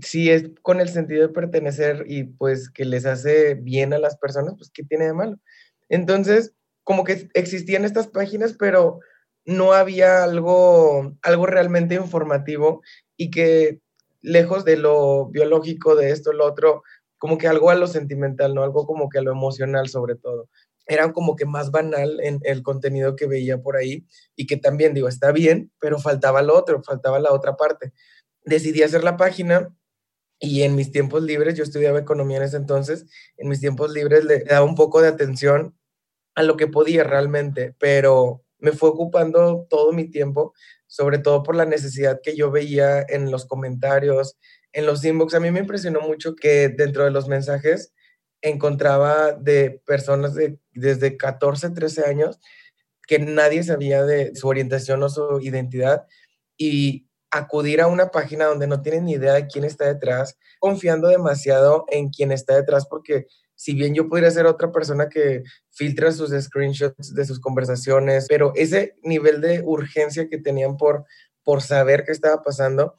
si 0.00 0.30
es 0.30 0.50
con 0.62 0.80
el 0.80 0.88
sentido 0.88 1.22
de 1.22 1.32
pertenecer 1.32 2.04
y 2.08 2.24
pues 2.24 2.70
que 2.70 2.84
les 2.84 3.06
hace 3.06 3.54
bien 3.54 3.92
a 3.92 3.98
las 3.98 4.16
personas, 4.16 4.54
pues 4.56 4.70
¿qué 4.70 4.82
tiene 4.82 5.06
de 5.06 5.14
malo? 5.14 5.38
Entonces, 5.88 6.52
como 6.84 7.04
que 7.04 7.28
existían 7.34 7.84
estas 7.84 8.08
páginas, 8.08 8.54
pero 8.58 9.00
no 9.46 9.72
había 9.72 10.24
algo, 10.24 11.16
algo 11.22 11.46
realmente 11.46 11.94
informativo 11.94 12.82
y 13.16 13.30
que 13.30 13.80
lejos 14.20 14.64
de 14.64 14.76
lo 14.76 15.26
biológico, 15.26 15.94
de 15.94 16.10
esto, 16.10 16.32
lo 16.32 16.44
otro, 16.44 16.82
como 17.16 17.38
que 17.38 17.46
algo 17.46 17.70
a 17.70 17.76
lo 17.76 17.86
sentimental, 17.86 18.54
¿no? 18.54 18.62
Algo 18.64 18.86
como 18.86 19.08
que 19.08 19.18
a 19.18 19.22
lo 19.22 19.30
emocional 19.30 19.88
sobre 19.88 20.16
todo. 20.16 20.48
Era 20.86 21.12
como 21.12 21.36
que 21.36 21.46
más 21.46 21.70
banal 21.70 22.20
en 22.22 22.40
el 22.42 22.62
contenido 22.62 23.16
que 23.16 23.26
veía 23.26 23.62
por 23.62 23.76
ahí 23.76 24.06
y 24.34 24.46
que 24.46 24.56
también 24.56 24.94
digo, 24.94 25.08
está 25.08 25.32
bien, 25.32 25.72
pero 25.80 25.98
faltaba 25.98 26.42
lo 26.42 26.56
otro, 26.56 26.82
faltaba 26.82 27.18
la 27.20 27.32
otra 27.32 27.56
parte. 27.56 27.92
Decidí 28.44 28.82
hacer 28.82 29.04
la 29.04 29.16
página 29.16 29.74
y 30.40 30.62
en 30.62 30.74
mis 30.74 30.90
tiempos 30.92 31.22
libres, 31.22 31.54
yo 31.54 31.62
estudiaba 31.62 31.98
economía 31.98 32.38
en 32.38 32.42
ese 32.44 32.56
entonces, 32.56 33.06
en 33.36 33.48
mis 33.48 33.60
tiempos 33.60 33.92
libres 33.92 34.24
le 34.24 34.40
daba 34.40 34.66
un 34.66 34.74
poco 34.74 35.00
de 35.00 35.08
atención 35.08 35.76
a 36.34 36.42
lo 36.42 36.56
que 36.56 36.66
podía 36.66 37.04
realmente, 37.04 37.74
pero 37.78 38.45
me 38.58 38.72
fue 38.72 38.88
ocupando 38.90 39.66
todo 39.68 39.92
mi 39.92 40.10
tiempo 40.10 40.54
sobre 40.86 41.18
todo 41.18 41.42
por 41.42 41.56
la 41.56 41.64
necesidad 41.64 42.20
que 42.22 42.36
yo 42.36 42.50
veía 42.50 43.04
en 43.08 43.30
los 43.30 43.46
comentarios, 43.46 44.36
en 44.72 44.86
los 44.86 45.04
inbox. 45.04 45.34
A 45.34 45.40
mí 45.40 45.50
me 45.50 45.60
impresionó 45.60 46.00
mucho 46.00 46.34
que 46.34 46.68
dentro 46.68 47.04
de 47.04 47.10
los 47.10 47.28
mensajes 47.28 47.92
encontraba 48.42 49.32
de 49.32 49.82
personas 49.84 50.34
de 50.34 50.58
desde 50.72 51.16
14, 51.16 51.70
13 51.70 52.04
años 52.06 52.38
que 53.06 53.18
nadie 53.18 53.62
sabía 53.62 54.04
de 54.04 54.34
su 54.34 54.48
orientación 54.48 55.02
o 55.02 55.08
su 55.08 55.40
identidad 55.40 56.06
y 56.56 57.08
acudir 57.30 57.80
a 57.80 57.86
una 57.86 58.10
página 58.10 58.46
donde 58.46 58.66
no 58.66 58.82
tienen 58.82 59.04
ni 59.04 59.12
idea 59.12 59.34
de 59.34 59.46
quién 59.46 59.64
está 59.64 59.86
detrás, 59.86 60.38
confiando 60.58 61.08
demasiado 61.08 61.84
en 61.88 62.08
quien 62.08 62.32
está 62.32 62.56
detrás, 62.56 62.86
porque 62.86 63.26
si 63.56 63.74
bien 63.74 63.94
yo 63.94 64.08
podría 64.08 64.30
ser 64.30 64.46
otra 64.46 64.70
persona 64.70 65.08
que 65.08 65.42
filtra 65.70 66.12
sus 66.12 66.30
screenshots 66.30 67.14
de 67.14 67.24
sus 67.24 67.40
conversaciones, 67.40 68.26
pero 68.28 68.52
ese 68.54 68.94
nivel 69.02 69.40
de 69.40 69.62
urgencia 69.64 70.28
que 70.28 70.38
tenían 70.38 70.76
por, 70.76 71.04
por 71.42 71.62
saber 71.62 72.04
qué 72.04 72.12
estaba 72.12 72.42
pasando, 72.42 72.94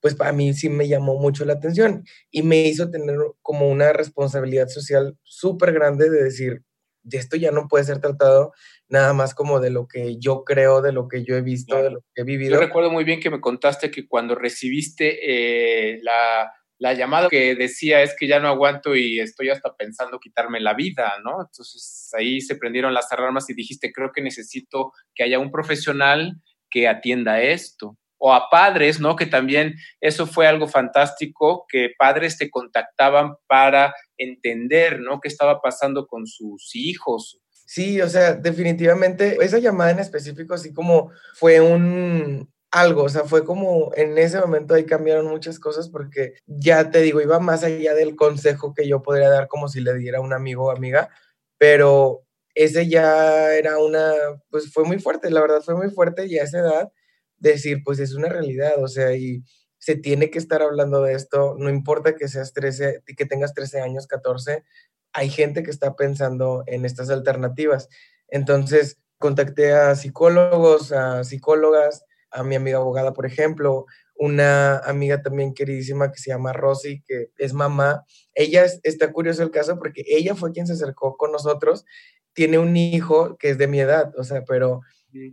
pues 0.00 0.14
para 0.14 0.32
mí 0.32 0.52
sí 0.52 0.68
me 0.68 0.86
llamó 0.86 1.16
mucho 1.16 1.44
la 1.44 1.54
atención 1.54 2.04
y 2.30 2.42
me 2.42 2.60
hizo 2.62 2.90
tener 2.90 3.16
como 3.40 3.68
una 3.68 3.92
responsabilidad 3.92 4.68
social 4.68 5.16
súper 5.22 5.72
grande 5.72 6.10
de 6.10 6.24
decir, 6.24 6.62
de 7.04 7.18
esto 7.18 7.36
ya 7.36 7.50
no 7.50 7.68
puede 7.68 7.84
ser 7.84 8.00
tratado 8.00 8.52
nada 8.88 9.12
más 9.14 9.34
como 9.34 9.60
de 9.60 9.70
lo 9.70 9.88
que 9.88 10.18
yo 10.18 10.44
creo, 10.44 10.82
de 10.82 10.92
lo 10.92 11.08
que 11.08 11.24
yo 11.24 11.36
he 11.36 11.40
visto, 11.40 11.82
de 11.82 11.90
lo 11.90 12.00
que 12.14 12.22
he 12.22 12.24
vivido. 12.24 12.54
Yo 12.54 12.60
recuerdo 12.60 12.90
muy 12.90 13.04
bien 13.04 13.20
que 13.20 13.30
me 13.30 13.40
contaste 13.40 13.90
que 13.90 14.06
cuando 14.06 14.34
recibiste 14.34 15.18
eh, 15.22 16.00
la, 16.02 16.52
la, 16.82 16.94
llamada 16.94 17.28
que 17.28 17.54
decía 17.54 18.02
es 18.02 18.14
que 18.18 18.26
ya 18.26 18.40
no 18.40 18.48
aguanto 18.48 18.94
y 18.96 19.20
estoy 19.20 19.50
hasta 19.50 19.74
pensando 19.76 20.18
quitarme 20.18 20.60
la 20.60 20.74
vida, 20.74 21.14
¿no? 21.22 21.42
Entonces 21.42 22.10
ahí 22.16 22.40
se 22.40 22.56
prendieron 22.56 22.92
las 22.94 23.10
alarmas 23.12 23.48
y 23.48 23.54
dijiste, 23.54 23.92
creo 23.92 24.10
que 24.12 24.22
necesito 24.22 24.92
que 25.14 25.24
haya 25.24 25.38
un 25.38 25.50
profesional 25.50 26.40
que 26.70 26.88
atienda 26.88 27.40
esto 27.40 27.96
o 28.18 28.32
a 28.32 28.48
padres, 28.50 29.00
¿no? 29.00 29.16
Que 29.16 29.26
también 29.26 29.74
eso 30.00 30.26
fue 30.26 30.46
algo 30.46 30.68
fantástico, 30.68 31.66
que 31.68 31.90
padres 31.98 32.38
te 32.38 32.50
contactaban 32.50 33.34
para 33.48 33.94
entender, 34.16 35.00
¿no? 35.00 35.20
¿Qué 35.20 35.28
estaba 35.28 35.60
pasando 35.60 36.06
con 36.06 36.26
sus 36.26 36.70
hijos? 36.74 37.40
Sí, 37.50 38.00
o 38.00 38.08
sea, 38.08 38.34
definitivamente 38.34 39.38
esa 39.40 39.58
llamada 39.58 39.92
en 39.92 39.98
específico, 39.98 40.54
así 40.54 40.72
como 40.72 41.10
fue 41.34 41.60
un 41.60 42.51
algo, 42.72 43.04
o 43.04 43.08
sea, 43.10 43.24
fue 43.24 43.44
como 43.44 43.92
en 43.96 44.16
ese 44.18 44.40
momento 44.40 44.74
ahí 44.74 44.86
cambiaron 44.86 45.26
muchas 45.26 45.58
cosas 45.60 45.90
porque 45.90 46.34
ya 46.46 46.90
te 46.90 47.02
digo, 47.02 47.20
iba 47.20 47.38
más 47.38 47.64
allá 47.64 47.94
del 47.94 48.16
consejo 48.16 48.74
que 48.74 48.88
yo 48.88 49.02
podría 49.02 49.28
dar 49.28 49.46
como 49.46 49.68
si 49.68 49.80
le 49.80 49.94
diera 49.94 50.18
a 50.18 50.22
un 50.22 50.32
amigo 50.32 50.64
o 50.64 50.70
amiga, 50.70 51.10
pero 51.58 52.24
ese 52.54 52.88
ya 52.88 53.54
era 53.54 53.78
una, 53.78 54.12
pues 54.50 54.72
fue 54.72 54.84
muy 54.84 54.98
fuerte, 54.98 55.30
la 55.30 55.42
verdad 55.42 55.60
fue 55.62 55.76
muy 55.76 55.90
fuerte 55.90 56.26
y 56.26 56.38
esa 56.38 56.60
edad 56.60 56.92
decir, 57.36 57.82
pues 57.84 57.98
es 57.98 58.14
una 58.14 58.28
realidad, 58.28 58.82
o 58.82 58.88
sea, 58.88 59.14
y 59.14 59.44
se 59.78 59.96
tiene 59.96 60.30
que 60.30 60.38
estar 60.38 60.62
hablando 60.62 61.02
de 61.02 61.14
esto, 61.14 61.56
no 61.58 61.68
importa 61.68 62.16
que 62.16 62.28
seas 62.28 62.54
13, 62.54 63.02
que 63.16 63.26
tengas 63.26 63.52
13 63.52 63.80
años, 63.80 64.06
14, 64.06 64.64
hay 65.12 65.28
gente 65.28 65.62
que 65.62 65.70
está 65.70 65.94
pensando 65.94 66.62
en 66.66 66.84
estas 66.86 67.10
alternativas. 67.10 67.88
Entonces, 68.28 68.98
contacté 69.18 69.72
a 69.72 69.94
psicólogos, 69.94 70.92
a 70.92 71.24
psicólogas, 71.24 72.04
a 72.32 72.42
mi 72.42 72.54
amiga 72.56 72.78
abogada, 72.78 73.12
por 73.12 73.26
ejemplo, 73.26 73.86
una 74.14 74.78
amiga 74.78 75.22
también 75.22 75.54
queridísima 75.54 76.12
que 76.12 76.18
se 76.18 76.30
llama 76.30 76.52
Rosy, 76.52 77.02
que 77.06 77.30
es 77.38 77.52
mamá. 77.52 78.04
Ella 78.34 78.64
está 78.82 79.12
curioso 79.12 79.42
el 79.42 79.50
caso 79.50 79.78
porque 79.78 80.04
ella 80.06 80.34
fue 80.34 80.52
quien 80.52 80.66
se 80.66 80.74
acercó 80.74 81.16
con 81.16 81.32
nosotros. 81.32 81.84
Tiene 82.32 82.58
un 82.58 82.76
hijo 82.76 83.36
que 83.36 83.50
es 83.50 83.58
de 83.58 83.66
mi 83.66 83.80
edad, 83.80 84.12
o 84.16 84.24
sea, 84.24 84.44
pero 84.44 84.80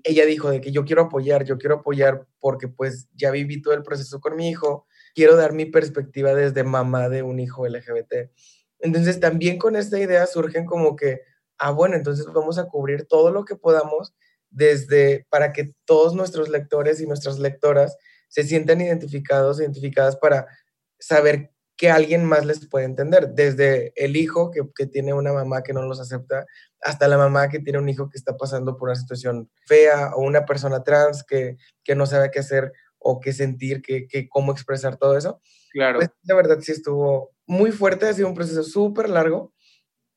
ella 0.03 0.25
dijo 0.25 0.50
de 0.50 0.60
que 0.60 0.72
yo 0.72 0.84
quiero 0.86 1.03
apoyar, 1.03 1.46
yo 1.46 1.58
quiero 1.58 1.75
apoyar 1.75 2.27
porque 2.39 2.68
pues 2.68 3.08
ya 3.13 3.32
viví 3.32 3.62
todo 3.62 3.74
el 3.74 3.84
proceso 3.84 4.20
con 4.20 4.36
mi 4.36 4.50
hijo, 4.50 4.86
quiero 5.15 5.36
dar 5.36 5.53
mi 5.53 5.65
perspectiva 5.65 6.34
desde 6.34 6.63
mamá 6.63 7.10
de 7.10 7.24
un 7.24 7.39
hijo 7.39 7.68
LGBT. 7.68 8.32
Entonces 8.79 9.20
también 9.20 9.58
con 9.58 9.75
esta 9.75 10.00
idea 10.00 10.25
surgen 10.25 10.65
como 10.65 10.96
que, 10.96 11.22
ah, 11.58 11.72
bueno, 11.72 11.96
entonces 11.96 12.25
vamos 12.34 12.58
a 12.58 12.65
cubrir 12.65 13.06
todo 13.06 13.32
lo 13.32 13.46
que 13.46 13.56
podamos 13.56 14.15
desde 14.50 15.25
para 15.29 15.53
que 15.53 15.74
todos 15.86 16.15
nuestros 16.15 16.50
lectores 16.50 17.01
y 17.01 17.08
nuestras 17.08 17.39
lectoras 17.39 17.98
se 18.27 18.44
sientan 18.44 18.82
identificados, 18.82 19.60
identificadas 19.60 20.15
para 20.15 20.48
saber 21.00 21.51
que 21.79 21.89
alguien 21.89 22.25
más 22.25 22.46
les 22.46 22.68
puede 22.68 22.84
entender, 22.84 23.29
desde 23.29 23.94
el 23.96 24.18
hijo 24.18 24.51
que, 24.51 24.62
que, 24.75 24.86
tiene 24.86 25.13
una 25.13 25.32
mamá 25.32 25.63
que 25.63 25.72
no 25.72 25.82
los 25.84 26.01
acepta, 26.01 26.46
hasta 26.82 27.08
la 27.08 27.18
mamá 27.18 27.48
que 27.48 27.60
tiene 27.60 27.79
un 27.79 27.88
hijo 27.88 28.10
que 28.10 28.18
está 28.18 28.36
pasando 28.36 28.75
por 28.75 28.89
una 28.89 28.98
situación 28.98 29.50
fea, 29.65 30.12
o 30.13 30.22
una 30.22 30.46
persona 30.46 30.84
trans 30.84 31.24
que, 31.24 31.56
que 31.86 31.96
no 31.96 32.06
sabe 32.06 32.32
qué 32.32 32.39
hacer 32.39 32.74
o 32.98 33.22
qué 33.22 33.32
sentir, 33.32 33.82
que, 33.82 34.08
que 34.08 34.27
cómo 34.27 34.51
expresar 34.51 34.98
todo 34.98 35.18
eso. 35.18 35.41
Claro. 35.72 36.00
Pues 36.00 36.10
la 36.24 36.36
verdad 36.36 36.60
sí 36.60 36.74
estuvo 36.74 37.32
muy 37.48 37.72
fuerte, 37.72 38.08
ha 38.08 38.13
sido 38.13 38.27
un 38.27 38.36
proceso 38.36 38.63
súper 38.63 39.10
largo, 39.10 39.53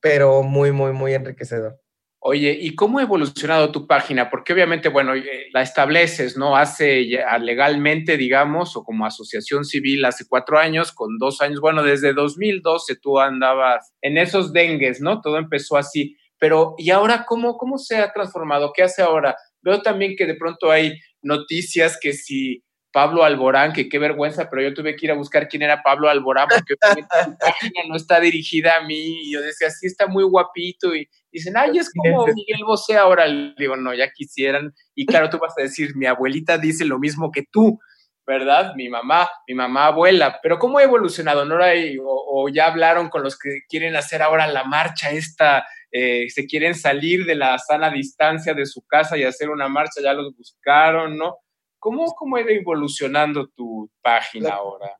pero 0.01 0.43
muy, 0.43 0.73
muy, 0.73 0.91
muy 0.91 1.13
enriquecedor. 1.13 1.79
Oye, 2.25 2.57
¿y 2.57 2.73
cómo 2.73 2.99
ha 2.99 3.01
evolucionado 3.01 3.69
tu 3.73 3.85
página? 3.85 4.29
Porque 4.29 4.53
obviamente, 4.53 4.87
bueno, 4.87 5.13
eh, 5.13 5.49
la 5.51 5.61
estableces, 5.61 6.37
¿no? 6.37 6.55
Hace 6.55 7.05
legalmente, 7.41 8.15
digamos, 8.15 8.77
o 8.77 8.85
como 8.85 9.05
asociación 9.05 9.65
civil 9.65 10.05
hace 10.05 10.23
cuatro 10.29 10.57
años, 10.57 10.93
con 10.93 11.17
dos 11.17 11.41
años, 11.41 11.59
bueno, 11.59 11.83
desde 11.83 12.13
2012 12.13 12.95
tú 13.01 13.19
andabas 13.19 13.91
en 14.01 14.17
esos 14.17 14.53
dengues, 14.53 15.01
¿no? 15.01 15.19
Todo 15.19 15.37
empezó 15.37 15.75
así. 15.75 16.15
Pero, 16.39 16.75
¿y 16.77 16.91
ahora 16.91 17.25
cómo, 17.27 17.57
cómo 17.57 17.77
se 17.77 17.97
ha 17.97 18.13
transformado? 18.13 18.71
¿Qué 18.73 18.83
hace 18.83 19.01
ahora? 19.01 19.35
Veo 19.61 19.81
también 19.81 20.15
que 20.17 20.25
de 20.25 20.35
pronto 20.35 20.71
hay 20.71 20.93
noticias 21.21 21.97
que 22.01 22.13
si 22.13 22.63
Pablo 22.93 23.25
Alborán, 23.25 23.73
que 23.73 23.89
qué 23.89 23.99
vergüenza, 23.99 24.49
pero 24.49 24.61
yo 24.61 24.73
tuve 24.73 24.95
que 24.95 25.07
ir 25.07 25.11
a 25.11 25.15
buscar 25.15 25.49
quién 25.49 25.63
era 25.63 25.81
Pablo 25.83 26.07
Alborán 26.07 26.47
porque 26.47 26.75
la 26.79 27.37
página 27.39 27.81
no 27.89 27.97
está 27.97 28.21
dirigida 28.21 28.77
a 28.77 28.85
mí. 28.85 29.23
Y 29.23 29.33
yo 29.33 29.41
decía, 29.41 29.69
sí, 29.71 29.87
está 29.87 30.07
muy 30.07 30.23
guapito. 30.23 30.95
Y 30.95 31.09
dicen, 31.39 31.57
ay, 31.57 31.77
es 31.77 31.91
como 31.91 32.25
Miguel 32.27 32.63
Bosé 32.65 32.95
ahora. 32.95 33.27
Le 33.27 33.53
digo, 33.57 33.75
no, 33.75 33.93
ya 33.93 34.11
quisieran. 34.11 34.73
Y 34.95 35.05
claro, 35.05 35.29
tú 35.29 35.39
vas 35.39 35.53
a 35.57 35.63
decir, 35.63 35.95
mi 35.95 36.05
abuelita 36.05 36.57
dice 36.57 36.85
lo 36.85 36.99
mismo 36.99 37.31
que 37.31 37.43
tú, 37.51 37.79
¿verdad? 38.25 38.73
Mi 38.75 38.89
mamá, 38.89 39.29
mi 39.47 39.55
mamá 39.55 39.87
abuela. 39.87 40.39
Pero 40.41 40.59
¿cómo 40.59 40.77
ha 40.77 40.83
evolucionado? 40.83 41.45
¿No? 41.45 41.55
O, 41.55 42.45
o 42.45 42.49
ya 42.49 42.67
hablaron 42.67 43.09
con 43.09 43.23
los 43.23 43.37
que 43.37 43.61
quieren 43.67 43.95
hacer 43.95 44.21
ahora 44.21 44.47
la 44.47 44.63
marcha 44.63 45.11
esta. 45.11 45.65
Eh, 45.91 46.29
se 46.29 46.47
quieren 46.47 46.73
salir 46.73 47.25
de 47.25 47.35
la 47.35 47.57
sana 47.59 47.91
distancia 47.91 48.53
de 48.53 48.65
su 48.65 48.81
casa 48.81 49.15
y 49.15 49.23
hacer 49.23 49.49
una 49.49 49.67
marcha, 49.67 50.01
ya 50.01 50.13
los 50.13 50.35
buscaron, 50.35 51.17
¿no? 51.17 51.37
¿Cómo, 51.77 52.05
cómo 52.15 52.37
ha 52.37 52.41
ido 52.41 52.49
evolucionando 52.49 53.49
tu 53.49 53.91
página 54.01 54.51
ahora? 54.51 54.97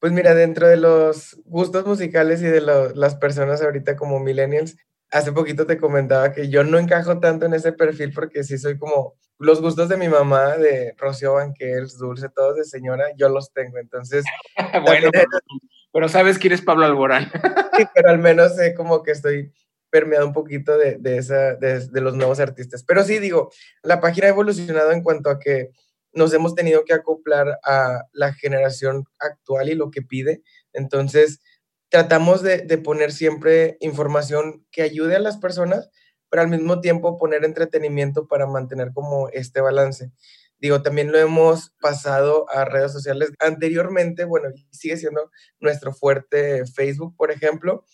Pues 0.00 0.10
mira, 0.10 0.34
dentro 0.34 0.66
de 0.66 0.76
los 0.76 1.40
gustos 1.44 1.86
musicales 1.86 2.42
y 2.42 2.46
de 2.46 2.60
las 2.60 3.14
personas 3.14 3.62
ahorita 3.62 3.94
como 3.94 4.18
millennials, 4.18 4.76
hace 5.12 5.30
poquito 5.30 5.66
te 5.66 5.78
comentaba 5.78 6.32
que 6.32 6.48
yo 6.48 6.64
no 6.64 6.78
encajo 6.78 7.20
tanto 7.20 7.46
en 7.46 7.54
ese 7.54 7.72
perfil 7.72 8.12
porque 8.12 8.42
sí 8.42 8.58
soy 8.58 8.78
como 8.78 9.14
los 9.38 9.60
gustos 9.60 9.88
de 9.88 9.96
mi 9.96 10.08
mamá, 10.08 10.56
de 10.56 10.94
Rocío 10.96 11.34
Banquels, 11.34 11.98
Dulce, 11.98 12.28
todos 12.30 12.56
de 12.56 12.64
señora, 12.64 13.04
yo 13.16 13.28
los 13.28 13.52
tengo. 13.52 13.78
Entonces, 13.78 14.24
bueno, 14.86 15.10
pero, 15.92 16.08
sabes 16.08 16.38
quién 16.38 16.54
es 16.54 16.62
Pablo 16.62 16.86
Alborán. 16.86 17.30
sí, 17.76 17.84
pero 17.94 18.08
al 18.08 18.18
menos 18.18 18.56
sé 18.56 18.74
como 18.74 19.02
que 19.02 19.10
estoy 19.10 19.52
permeado 19.90 20.26
un 20.26 20.32
poquito 20.32 20.78
de, 20.78 20.96
de, 20.98 21.18
esa, 21.18 21.54
de, 21.56 21.86
de, 21.86 22.00
los 22.00 22.16
nuevos 22.16 22.40
artistas. 22.40 22.82
Pero 22.82 23.04
sí, 23.04 23.18
digo, 23.18 23.50
la 23.82 24.00
página 24.00 24.28
ha 24.28 24.30
evolucionado 24.30 24.92
en 24.92 25.02
cuanto 25.02 25.28
a 25.28 25.38
que 25.38 25.70
nos 26.14 26.32
hemos 26.32 26.54
tenido 26.54 26.84
que 26.84 26.94
acoplar 26.94 27.58
a 27.64 28.04
la 28.12 28.32
generación 28.32 29.04
actual 29.18 29.68
y 29.68 29.74
lo 29.74 29.90
que 29.90 30.02
pide. 30.02 30.42
Entonces, 30.72 31.40
tratamos 31.92 32.42
de, 32.42 32.58
de 32.58 32.78
poner 32.78 33.12
siempre 33.12 33.76
información 33.80 34.66
que 34.72 34.80
ayude 34.80 35.14
a 35.14 35.20
las 35.20 35.36
personas, 35.36 35.90
pero 36.30 36.42
al 36.42 36.48
mismo 36.48 36.80
tiempo 36.80 37.18
poner 37.18 37.44
entretenimiento 37.44 38.26
para 38.26 38.46
mantener 38.46 38.92
como 38.94 39.28
este 39.28 39.60
balance. 39.60 40.10
Digo, 40.58 40.80
también 40.80 41.12
lo 41.12 41.18
hemos 41.18 41.74
pasado 41.80 42.48
a 42.48 42.64
redes 42.64 42.92
sociales. 42.92 43.32
Anteriormente, 43.38 44.24
bueno, 44.24 44.48
sigue 44.70 44.96
siendo 44.96 45.30
nuestro 45.60 45.92
fuerte 45.92 46.64
Facebook, 46.64 47.14
por 47.16 47.30
ejemplo, 47.30 47.84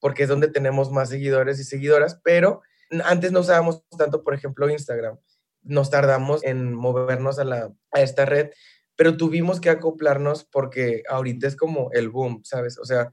porque 0.00 0.24
es 0.24 0.28
donde 0.28 0.48
tenemos 0.48 0.90
más 0.90 1.08
seguidores 1.08 1.58
y 1.58 1.64
seguidoras, 1.64 2.20
pero 2.22 2.60
antes 3.04 3.32
no 3.32 3.40
usábamos 3.40 3.82
tanto, 3.96 4.22
por 4.22 4.34
ejemplo, 4.34 4.68
Instagram. 4.68 5.18
Nos 5.62 5.88
tardamos 5.88 6.44
en 6.44 6.74
movernos 6.74 7.38
a, 7.38 7.44
la, 7.44 7.72
a 7.92 8.02
esta 8.02 8.26
red, 8.26 8.50
pero 8.94 9.16
tuvimos 9.16 9.58
que 9.58 9.70
acoplarnos 9.70 10.44
porque 10.44 11.02
ahorita 11.08 11.46
es 11.46 11.56
como 11.56 11.90
el 11.92 12.10
boom, 12.10 12.42
¿sabes? 12.44 12.78
O 12.78 12.84
sea, 12.84 13.10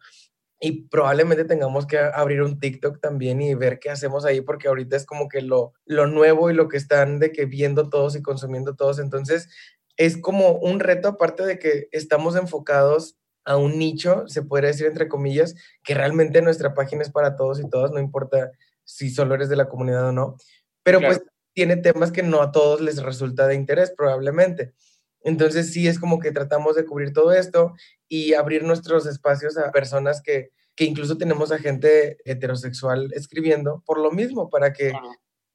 y 0.66 0.88
probablemente 0.88 1.44
tengamos 1.44 1.86
que 1.86 2.00
abrir 2.00 2.42
un 2.42 2.58
TikTok 2.58 3.02
también 3.02 3.42
y 3.42 3.54
ver 3.54 3.80
qué 3.80 3.90
hacemos 3.90 4.24
ahí, 4.24 4.40
porque 4.40 4.70
ahorita 4.70 4.96
es 4.96 5.06
como 5.06 5.28
que 5.28 5.42
lo, 5.42 5.74
lo 5.86 6.08
nuevo 6.08 6.50
y 6.50 6.54
lo 6.54 6.70
que 6.70 6.78
están 6.78 7.20
de 7.20 7.34
que 7.34 7.44
viendo 7.44 7.90
todos 7.90 8.16
y 8.16 8.22
consumiendo 8.22 8.74
todos. 8.74 9.00
Entonces, 9.00 9.50
es 9.98 10.16
como 10.16 10.54
un 10.60 10.80
reto 10.80 11.10
aparte 11.10 11.44
de 11.46 11.60
que 11.60 11.90
estamos 11.92 12.38
enfocados 12.38 13.18
a 13.44 13.58
un 13.58 13.78
nicho, 13.78 14.26
se 14.28 14.42
podría 14.42 14.70
decir 14.70 14.88
entre 14.88 15.10
comillas, 15.10 15.54
que 15.84 15.96
realmente 15.96 16.42
nuestra 16.42 16.74
página 16.74 17.02
es 17.02 17.12
para 17.12 17.36
todos 17.36 17.60
y 17.60 17.70
todas, 17.70 17.92
no 17.92 18.00
importa 18.00 18.54
si 18.86 19.10
solo 19.10 19.36
eres 19.36 19.50
de 19.50 19.58
la 19.58 19.68
comunidad 19.68 20.08
o 20.08 20.12
no, 20.14 20.38
pero 20.82 21.02
pues 21.02 21.22
tiene 21.54 21.76
temas 21.76 22.14
que 22.14 22.24
no 22.24 22.42
a 22.42 22.54
todos 22.54 22.80
les 22.80 23.04
resulta 23.04 23.48
de 23.48 23.56
interés 23.56 23.92
probablemente. 23.92 24.74
Entonces 25.24 25.72
sí 25.72 25.88
es 25.88 26.00
como 26.00 26.20
que 26.20 26.32
tratamos 26.32 26.76
de 26.76 26.86
cubrir 26.86 27.14
todo 27.14 27.32
esto 27.32 27.74
y 28.08 28.34
abrir 28.34 28.64
nuestros 28.64 29.06
espacios 29.06 29.58
a 29.58 29.72
personas 29.72 30.22
que, 30.22 30.52
que 30.76 30.86
incluso 30.86 31.18
tenemos 31.18 31.52
a 31.52 31.60
gente 31.60 32.18
heterosexual 32.26 33.12
escribiendo 33.14 33.84
por 33.86 34.00
lo 34.00 34.12
mismo, 34.12 34.50
para 34.50 34.74
que, 34.74 34.94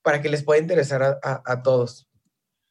para 0.02 0.22
que 0.22 0.28
les 0.28 0.42
pueda 0.42 0.60
interesar 0.60 1.02
a, 1.02 1.18
a, 1.22 1.42
a 1.44 1.62
todos. 1.62 2.08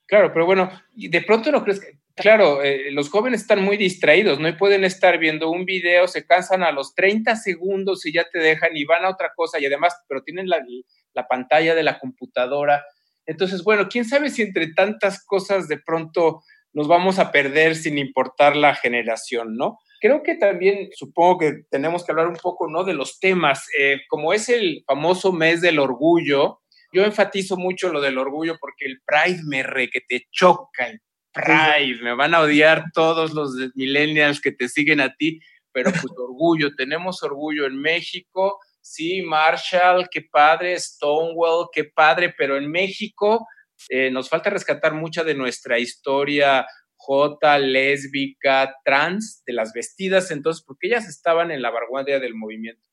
Claro, 0.08 0.32
pero 0.34 0.46
bueno, 0.46 0.70
de 0.96 1.22
pronto 1.22 1.52
no 1.52 1.64
crees 1.64 1.80
que 1.80 2.00
Claro, 2.18 2.64
eh, 2.64 2.90
los 2.92 3.12
jóvenes 3.12 3.42
están 3.42 3.64
muy 3.64 3.78
distraídos, 3.78 4.40
no 4.40 4.58
pueden 4.58 4.84
estar 4.84 5.20
viendo 5.20 5.52
un 5.52 5.66
video, 5.66 6.08
se 6.08 6.26
cansan 6.26 6.64
a 6.64 6.72
los 6.72 6.96
30 6.96 7.36
segundos 7.36 8.08
y 8.08 8.12
ya 8.14 8.28
te 8.28 8.40
dejan 8.40 8.76
y 8.76 8.86
van 8.86 9.06
a 9.06 9.12
otra 9.12 9.34
cosa 9.36 9.60
y 9.60 9.68
además, 9.68 9.96
pero 10.08 10.24
tienen 10.24 10.50
la, 10.50 10.66
la 11.14 11.28
pantalla 11.28 11.76
de 11.76 11.84
la 11.84 12.00
computadora. 12.00 12.84
Entonces, 13.28 13.64
bueno, 13.64 13.88
quién 13.88 14.04
sabe 14.04 14.32
si 14.32 14.42
entre 14.42 14.74
tantas 14.74 15.24
cosas 15.24 15.68
de 15.68 15.78
pronto 15.78 16.42
nos 16.78 16.88
vamos 16.88 17.18
a 17.18 17.32
perder 17.32 17.76
sin 17.76 17.98
importar 17.98 18.56
la 18.56 18.76
generación, 18.76 19.58
¿no? 19.58 19.80
Creo 20.00 20.22
que 20.22 20.36
también 20.36 20.90
supongo 20.94 21.40
que 21.40 21.64
tenemos 21.72 22.06
que 22.06 22.12
hablar 22.12 22.28
un 22.28 22.36
poco, 22.36 22.70
¿no? 22.70 22.84
De 22.84 22.94
los 22.94 23.20
temas. 23.20 23.66
Eh, 23.80 24.02
como 24.08 24.32
es 24.32 24.48
el 24.48 24.84
famoso 24.86 25.32
mes 25.32 25.62
del 25.62 25.80
orgullo, 25.80 26.60
yo 26.94 27.04
enfatizo 27.04 27.58
mucho 27.58 27.92
lo 27.92 28.00
del 28.00 28.20
orgullo 28.20 28.58
porque 28.62 28.86
el 28.86 29.02
Pride 29.04 29.42
me 29.48 29.64
re 29.64 29.90
que 29.90 30.02
te 30.08 30.28
choca, 30.32 30.88
el 30.88 31.02
Pride, 31.34 32.04
me 32.04 32.14
van 32.14 32.36
a 32.36 32.42
odiar 32.42 32.84
todos 32.94 33.34
los 33.34 33.56
millennials 33.74 34.40
que 34.40 34.52
te 34.52 34.70
siguen 34.70 35.02
a 35.02 35.16
ti, 35.16 35.40
pero 35.72 35.90
pues 35.90 36.06
orgullo, 36.16 36.76
tenemos 36.76 37.24
orgullo 37.24 37.66
en 37.66 37.82
México, 37.82 38.60
sí, 38.82 39.24
Marshall, 39.24 40.10
qué 40.12 40.22
padre, 40.22 40.80
Stonewall, 40.80 41.70
qué 41.74 41.86
padre, 41.86 42.36
pero 42.38 42.56
en 42.56 42.70
México 42.70 43.48
eh, 43.90 44.12
nos 44.12 44.30
falta 44.30 44.50
rescatar 44.50 44.94
mucha 44.94 45.24
de 45.24 45.36
nuestra 45.36 45.80
historia 45.80 46.66
J, 46.96 47.60
lésbica, 47.60 48.76
trans, 48.84 49.44
de 49.46 49.54
las 49.54 49.72
vestidas, 49.74 50.32
entonces, 50.32 50.64
porque 50.66 50.88
ellas 50.88 51.08
estaban 51.08 51.52
en 51.52 51.62
la 51.62 51.72
vanguardia 51.72 52.20
del 52.20 52.36
movimiento. 52.36 52.84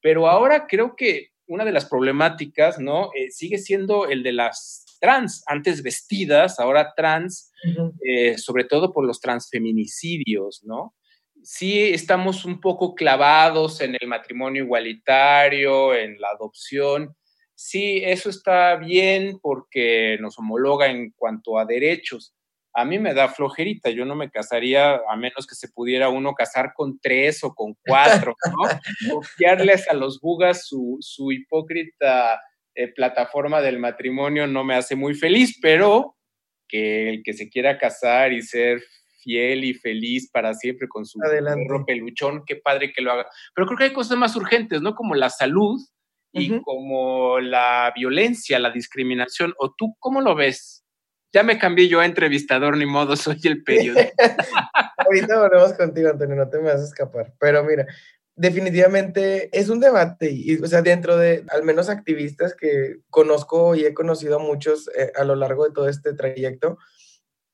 Pero 0.00 0.28
ahora 0.28 0.66
creo 0.66 0.96
que 0.96 1.28
una 1.46 1.64
de 1.64 1.72
las 1.72 1.84
problemáticas, 1.84 2.78
¿no? 2.78 3.10
Eh, 3.14 3.30
sigue 3.30 3.58
siendo 3.58 4.08
el 4.08 4.22
de 4.22 4.32
las 4.32 4.84
trans, 5.00 5.42
antes 5.46 5.82
vestidas, 5.82 6.58
ahora 6.58 6.94
trans, 6.96 7.52
eh, 8.04 8.38
sobre 8.38 8.64
todo 8.64 8.92
por 8.92 9.06
los 9.06 9.20
transfeminicidios, 9.20 10.62
¿no? 10.64 10.94
Sí 11.42 11.80
estamos 11.80 12.44
un 12.44 12.60
poco 12.60 12.94
clavados 12.94 13.80
en 13.80 13.96
el 14.00 14.08
matrimonio 14.08 14.62
igualitario, 14.62 15.94
en 15.94 16.20
la 16.20 16.28
adopción, 16.28 17.16
sí, 17.54 18.02
eso 18.04 18.30
está 18.30 18.76
bien 18.76 19.38
porque 19.40 20.18
nos 20.20 20.38
homologa 20.38 20.88
en 20.88 21.10
cuanto 21.12 21.58
a 21.58 21.64
derechos. 21.64 22.34
A 22.74 22.84
mí 22.84 22.98
me 22.98 23.12
da 23.12 23.28
flojerita, 23.28 23.90
yo 23.90 24.06
no 24.06 24.14
me 24.14 24.30
casaría 24.30 25.00
a 25.08 25.16
menos 25.16 25.46
que 25.46 25.54
se 25.54 25.68
pudiera 25.68 26.08
uno 26.08 26.34
casar 26.34 26.72
con 26.74 26.98
tres 27.00 27.44
o 27.44 27.54
con 27.54 27.76
cuatro, 27.84 28.34
¿no? 28.46 28.68
Confiarles 29.12 29.88
a 29.90 29.94
los 29.94 30.20
bugas 30.20 30.66
su, 30.66 30.96
su 31.00 31.32
hipócrita 31.32 32.40
eh, 32.74 32.88
plataforma 32.88 33.60
del 33.60 33.78
matrimonio 33.78 34.46
no 34.46 34.64
me 34.64 34.74
hace 34.74 34.96
muy 34.96 35.14
feliz, 35.14 35.58
pero 35.60 36.16
que 36.66 37.10
el 37.10 37.22
que 37.22 37.34
se 37.34 37.50
quiera 37.50 37.76
casar 37.76 38.32
y 38.32 38.40
ser 38.40 38.82
fiel 39.22 39.64
y 39.64 39.74
feliz 39.74 40.30
para 40.30 40.54
siempre 40.54 40.88
con 40.88 41.04
su 41.04 41.18
perro 41.18 41.84
peluchón, 41.84 42.44
qué 42.46 42.56
padre 42.56 42.92
que 42.92 43.02
lo 43.02 43.12
haga. 43.12 43.26
Pero 43.54 43.66
creo 43.66 43.78
que 43.78 43.84
hay 43.84 43.92
cosas 43.92 44.16
más 44.16 44.34
urgentes, 44.36 44.80
¿no? 44.80 44.94
Como 44.94 45.14
la 45.14 45.28
salud, 45.28 45.78
y 46.32 46.60
como 46.62 47.40
la 47.40 47.92
violencia, 47.94 48.58
la 48.58 48.70
discriminación. 48.70 49.54
¿O 49.58 49.72
tú 49.72 49.96
cómo 49.98 50.20
lo 50.20 50.34
ves? 50.34 50.84
Ya 51.32 51.42
me 51.42 51.58
cambié 51.58 51.88
yo 51.88 52.00
a 52.00 52.06
entrevistador, 52.06 52.76
ni 52.76 52.86
modo, 52.86 53.16
soy 53.16 53.40
el 53.44 53.62
periodista. 53.62 54.12
Ahorita 54.98 55.38
volvemos 55.38 55.72
contigo, 55.74 56.10
Antonio, 56.10 56.36
no 56.36 56.48
te 56.48 56.58
me 56.58 56.64
vas 56.64 56.80
a 56.80 56.84
escapar. 56.84 57.32
Pero 57.38 57.64
mira, 57.64 57.86
definitivamente 58.34 59.56
es 59.58 59.68
un 59.68 59.80
debate, 59.80 60.30
y, 60.30 60.56
o 60.56 60.66
sea, 60.66 60.82
dentro 60.82 61.16
de 61.16 61.44
al 61.48 61.62
menos 61.64 61.88
activistas 61.88 62.54
que 62.54 62.96
conozco 63.10 63.74
y 63.74 63.84
he 63.84 63.94
conocido 63.94 64.36
a 64.36 64.42
muchos 64.42 64.88
eh, 64.96 65.12
a 65.14 65.24
lo 65.24 65.36
largo 65.36 65.64
de 65.64 65.72
todo 65.72 65.88
este 65.88 66.14
trayecto, 66.14 66.78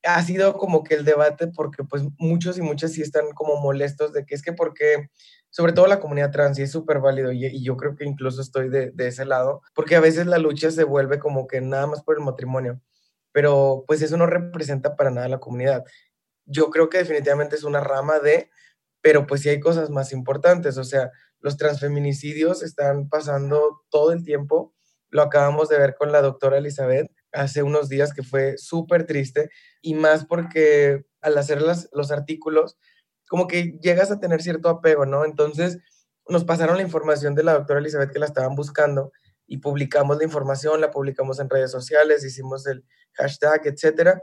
ha 0.03 0.21
sido 0.23 0.57
como 0.57 0.83
que 0.83 0.95
el 0.95 1.03
debate 1.03 1.47
porque 1.47 1.83
pues 1.83 2.03
muchos 2.17 2.57
y 2.57 2.61
muchas 2.61 2.93
sí 2.93 3.01
están 3.01 3.31
como 3.33 3.59
molestos 3.59 4.13
de 4.13 4.25
que 4.25 4.35
es 4.35 4.41
que 4.41 4.53
porque 4.53 5.09
sobre 5.49 5.73
todo 5.73 5.87
la 5.87 5.99
comunidad 5.99 6.31
trans, 6.31 6.59
y 6.59 6.63
es 6.63 6.71
súper 6.71 6.99
válido, 6.99 7.31
y, 7.31 7.63
yo 7.63 7.75
creo 7.77 7.95
que 7.95 8.05
incluso 8.05 8.41
estoy 8.41 8.69
de, 8.69 8.93
ese 8.97 9.25
lado, 9.25 9.61
porque 9.73 9.95
a 9.95 9.99
veces 9.99 10.27
la 10.27 10.37
lucha 10.37 10.71
se 10.71 10.83
vuelve 10.83 11.19
como 11.19 11.47
que 11.47 11.61
nada 11.61 11.87
más 11.87 12.03
por 12.03 12.17
el 12.17 12.23
matrimonio, 12.23 12.81
pero 13.31 13.83
pues 13.87 14.01
eso 14.01 14.17
no 14.17 14.25
representa 14.27 14.95
para 14.95 15.11
nada 15.11 15.27
la 15.27 15.39
comunidad. 15.39 15.83
Yo 16.45 16.69
creo 16.69 16.89
que 16.89 16.99
definitivamente 16.99 17.55
es 17.55 17.63
una 17.63 17.79
rama 17.79 18.19
de, 18.19 18.49
pero 19.01 19.27
pues 19.27 19.41
sí 19.41 19.49
hay 19.49 19.59
cosas 19.59 19.89
más 19.89 20.11
importantes, 20.11 20.77
o 20.77 20.83
sea, 20.83 21.11
los 21.39 21.57
transfeminicidios 21.57 22.63
están 22.63 23.09
pasando 23.09 23.81
todo 23.89 24.11
el 24.11 24.23
tiempo, 24.23 24.73
lo 25.09 25.21
acabamos 25.23 25.69
de 25.69 25.79
ver 25.79 25.95
con 25.95 26.11
la 26.11 26.21
doctora 26.21 26.57
Elizabeth 26.57 27.09
hace 27.31 27.63
unos 27.63 27.89
días 27.89 28.13
que 28.13 28.23
fue 28.23 28.57
súper 28.57 29.05
triste, 29.05 29.49
y 29.81 29.95
más 29.95 30.25
porque 30.25 31.05
al 31.21 31.37
hacer 31.37 31.61
los 31.61 32.11
artículos, 32.11 32.77
como 33.29 33.47
que 33.47 33.77
llegas 33.79 34.11
a 34.11 34.19
tener 34.19 34.41
cierto 34.41 34.67
apego, 34.69 35.05
¿no? 35.05 35.23
Entonces 35.23 35.77
nos 36.27 36.43
pasaron 36.43 36.77
la 36.77 36.83
información 36.83 37.35
de 37.35 37.43
la 37.43 37.53
doctora 37.53 37.79
Elizabeth 37.79 38.11
que 38.11 38.19
la 38.19 38.25
estaban 38.25 38.55
buscando 38.55 39.11
y 39.45 39.59
publicamos 39.59 40.17
la 40.17 40.23
información, 40.23 40.81
la 40.81 40.91
publicamos 40.91 41.39
en 41.39 41.49
redes 41.49 41.71
sociales, 41.71 42.25
hicimos 42.25 42.67
el 42.67 42.83
hashtag, 43.13 43.67
etcétera. 43.67 44.21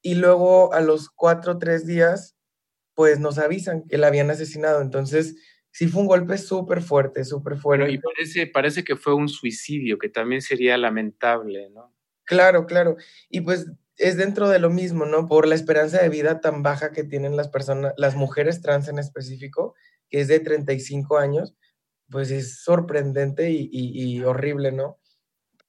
Y 0.00 0.14
luego 0.14 0.72
a 0.72 0.80
los 0.80 1.10
cuatro 1.10 1.52
o 1.52 1.58
tres 1.58 1.86
días, 1.86 2.36
pues 2.94 3.18
nos 3.18 3.38
avisan 3.38 3.84
que 3.88 3.98
la 3.98 4.06
habían 4.06 4.30
asesinado. 4.30 4.80
Entonces, 4.80 5.36
sí 5.72 5.88
fue 5.88 6.02
un 6.02 6.08
golpe 6.08 6.38
súper 6.38 6.82
fuerte, 6.82 7.24
súper 7.24 7.56
fuerte. 7.56 7.90
y 7.90 7.98
parece, 7.98 8.46
parece 8.46 8.84
que 8.84 8.96
fue 8.96 9.14
un 9.14 9.28
suicidio, 9.28 9.98
que 9.98 10.08
también 10.08 10.40
sería 10.40 10.76
lamentable, 10.76 11.68
¿no? 11.70 11.92
Claro, 12.24 12.66
claro. 12.66 12.96
Y 13.28 13.40
pues 13.40 13.66
es 13.98 14.16
dentro 14.16 14.48
de 14.48 14.58
lo 14.58 14.70
mismo, 14.70 15.06
¿no? 15.06 15.26
Por 15.26 15.46
la 15.46 15.54
esperanza 15.54 16.02
de 16.02 16.08
vida 16.08 16.40
tan 16.40 16.62
baja 16.62 16.92
que 16.92 17.04
tienen 17.04 17.36
las 17.36 17.48
personas, 17.48 17.94
las 17.96 18.14
mujeres 18.14 18.60
trans 18.60 18.88
en 18.88 18.98
específico, 18.98 19.74
que 20.10 20.20
es 20.20 20.28
de 20.28 20.40
35 20.40 21.18
años, 21.18 21.54
pues 22.10 22.30
es 22.30 22.62
sorprendente 22.62 23.50
y, 23.50 24.22
horrible, 24.22 24.72
¿no? 24.72 24.98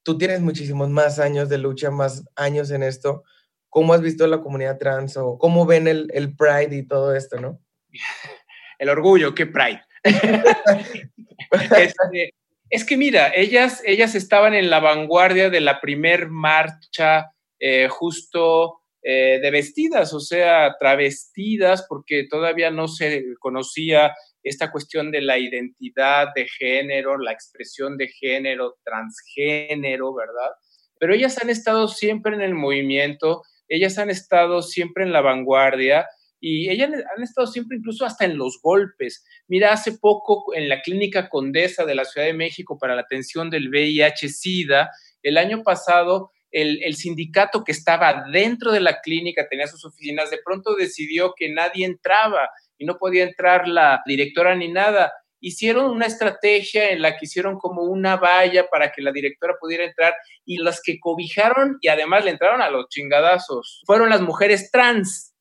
Tú 0.03 0.17
tienes 0.17 0.41
muchísimos 0.41 0.89
más 0.89 1.19
años 1.19 1.49
de 1.49 1.57
lucha, 1.57 1.91
más 1.91 2.25
años 2.35 2.71
en 2.71 2.83
esto. 2.83 3.23
¿Cómo 3.69 3.93
has 3.93 4.01
visto 4.01 4.27
la 4.27 4.41
comunidad 4.41 4.77
trans 4.77 5.17
o 5.17 5.37
cómo 5.37 5.65
ven 5.65 5.87
el, 5.87 6.09
el 6.13 6.35
Pride 6.35 6.75
y 6.75 6.87
todo 6.87 7.15
esto, 7.15 7.39
no? 7.39 7.61
El 8.79 8.89
orgullo, 8.89 9.33
¿qué 9.33 9.47
Pride? 9.47 9.81
Este, 11.51 12.33
es 12.69 12.83
que 12.83 12.97
mira, 12.97 13.31
ellas, 13.33 13.81
ellas 13.85 14.15
estaban 14.15 14.53
en 14.53 14.69
la 14.69 14.79
vanguardia 14.79 15.49
de 15.49 15.61
la 15.61 15.79
primer 15.79 16.29
marcha 16.29 17.31
eh, 17.59 17.87
justo 17.89 18.81
eh, 19.03 19.39
de 19.41 19.51
vestidas, 19.51 20.13
o 20.13 20.19
sea, 20.19 20.75
travestidas, 20.79 21.85
porque 21.87 22.27
todavía 22.29 22.71
no 22.71 22.87
se 22.87 23.23
conocía 23.39 24.13
esta 24.43 24.71
cuestión 24.71 25.11
de 25.11 25.21
la 25.21 25.37
identidad 25.37 26.27
de 26.35 26.47
género, 26.47 27.17
la 27.17 27.31
expresión 27.31 27.97
de 27.97 28.07
género, 28.07 28.75
transgénero, 28.83 30.13
¿verdad? 30.13 30.51
Pero 30.99 31.13
ellas 31.13 31.41
han 31.41 31.49
estado 31.49 31.87
siempre 31.87 32.35
en 32.35 32.41
el 32.41 32.53
movimiento, 32.53 33.43
ellas 33.67 33.97
han 33.97 34.09
estado 34.09 34.61
siempre 34.61 35.03
en 35.03 35.13
la 35.13 35.21
vanguardia 35.21 36.07
y 36.39 36.69
ellas 36.69 36.91
han 37.15 37.23
estado 37.23 37.47
siempre 37.47 37.77
incluso 37.77 38.05
hasta 38.05 38.25
en 38.25 38.37
los 38.37 38.59
golpes. 38.61 39.25
Mira, 39.47 39.73
hace 39.73 39.93
poco 39.93 40.53
en 40.55 40.69
la 40.69 40.81
Clínica 40.81 41.29
Condesa 41.29 41.85
de 41.85 41.95
la 41.95 42.05
Ciudad 42.05 42.27
de 42.27 42.33
México 42.33 42.77
para 42.79 42.95
la 42.95 43.01
atención 43.01 43.49
del 43.49 43.69
VIH-Sida, 43.69 44.91
el 45.23 45.37
año 45.37 45.63
pasado 45.63 46.31
el, 46.61 46.95
sindicato 46.95 47.63
que 47.63 47.71
estaba 47.71 48.23
dentro 48.31 48.71
de 48.71 48.79
la 48.79 48.99
clínica, 49.01 49.47
tenía 49.47 49.67
sus 49.67 49.85
oficinas, 49.85 50.31
de 50.31 50.39
pronto 50.43 50.75
decidió 50.75 51.33
que 51.35 51.49
nadie 51.49 51.85
entraba 51.85 52.49
y 52.77 52.85
no 52.85 52.97
podía 52.97 53.23
entrar 53.23 53.67
la 53.67 54.01
directora 54.05 54.55
ni 54.55 54.71
nada. 54.71 55.13
Hicieron 55.39 55.91
una 55.91 56.07
estrategia 56.07 56.89
en 56.89 57.03
la 57.03 57.11
que 57.11 57.25
hicieron 57.25 57.59
como 57.59 57.83
una 57.83 58.15
valla 58.15 58.67
para 58.69 58.91
que 58.91 59.03
la 59.03 59.11
directora 59.11 59.53
pudiera 59.59 59.83
entrar 59.83 60.15
y 60.45 60.57
las 60.57 60.81
que 60.81 60.99
cobijaron 60.99 61.77
y 61.79 61.89
además 61.89 62.25
le 62.25 62.31
entraron 62.31 62.61
a 62.61 62.71
los 62.71 62.89
chingadazos 62.89 63.83
fueron 63.85 64.09
las 64.09 64.21
mujeres 64.21 64.71
trans. 64.71 65.35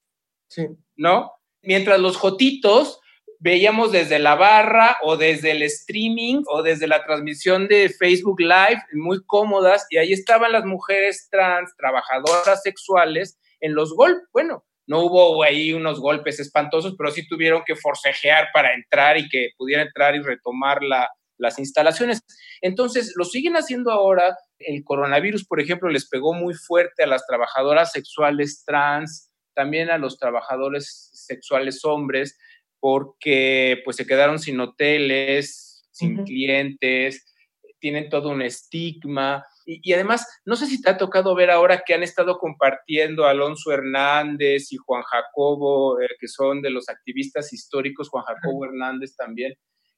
Sí. 0.48 0.66
¿No? 0.96 1.32
Mientras 1.62 1.98
los 1.98 2.18
jotitos 2.18 3.00
veíamos 3.38 3.92
desde 3.92 4.18
la 4.18 4.34
barra 4.34 4.96
o 5.02 5.16
desde 5.16 5.52
el 5.52 5.62
streaming 5.62 6.42
o 6.46 6.62
desde 6.62 6.86
la 6.86 7.04
transmisión 7.04 7.68
de 7.68 7.88
Facebook 7.88 8.40
Live, 8.40 8.82
muy 8.92 9.24
cómodas, 9.24 9.86
y 9.90 9.98
ahí 9.98 10.12
estaban 10.12 10.52
las 10.52 10.64
mujeres 10.64 11.28
trans, 11.30 11.74
trabajadoras 11.76 12.62
sexuales, 12.62 13.38
en 13.60 13.74
los 13.74 13.94
golpes. 13.94 14.24
Bueno, 14.32 14.64
no 14.86 15.00
hubo 15.00 15.42
ahí 15.42 15.72
unos 15.72 16.00
golpes 16.00 16.38
espantosos, 16.38 16.94
pero 16.96 17.10
sí 17.10 17.26
tuvieron 17.26 17.62
que 17.66 17.74
forcejear 17.74 18.48
para 18.52 18.74
entrar 18.74 19.18
y 19.18 19.28
que 19.28 19.50
pudiera 19.56 19.82
entrar 19.82 20.14
y 20.14 20.22
retomar 20.22 20.82
la, 20.82 21.08
las 21.38 21.58
instalaciones. 21.58 22.20
Entonces, 22.60 23.14
lo 23.16 23.24
siguen 23.24 23.56
haciendo 23.56 23.90
ahora. 23.90 24.36
El 24.58 24.84
coronavirus, 24.84 25.46
por 25.46 25.60
ejemplo, 25.60 25.88
les 25.90 26.08
pegó 26.08 26.32
muy 26.32 26.54
fuerte 26.54 27.02
a 27.02 27.06
las 27.06 27.26
trabajadoras 27.26 27.92
sexuales 27.92 28.62
trans, 28.64 29.30
también 29.54 29.90
a 29.90 29.98
los 29.98 30.18
trabajadores 30.18 31.10
sexuales 31.12 31.84
hombres 31.84 32.38
porque 32.86 33.82
pues 33.84 33.96
se 33.96 34.06
quedaron 34.06 34.38
sin 34.38 34.60
hoteles, 34.60 35.84
sin 35.90 36.22
clientes, 36.22 37.34
tienen 37.80 38.08
todo 38.08 38.28
un 38.28 38.42
estigma. 38.42 39.44
Y, 39.64 39.92
además, 39.92 40.24
no 40.44 40.54
sé 40.54 40.66
si 40.66 40.80
te 40.80 40.90
ha 40.90 40.96
tocado 40.96 41.34
ver 41.34 41.50
ahora 41.50 41.82
que 41.84 41.94
han 41.94 42.04
estado 42.04 42.38
compartiendo 42.38 43.26
Alonso 43.26 43.72
Hernández 43.72 44.72
y 44.72 44.76
Juan 44.76 45.02
Jacobo, 45.02 46.00
eh, 46.00 46.06
que 46.20 46.28
son 46.28 46.62
de 46.62 46.70
los 46.70 46.88
activistas 46.88 47.52
históricos, 47.52 48.08
Juan 48.08 48.22
Jacobo 48.24 48.66
Hernández 48.66 49.16
también, 49.16 49.54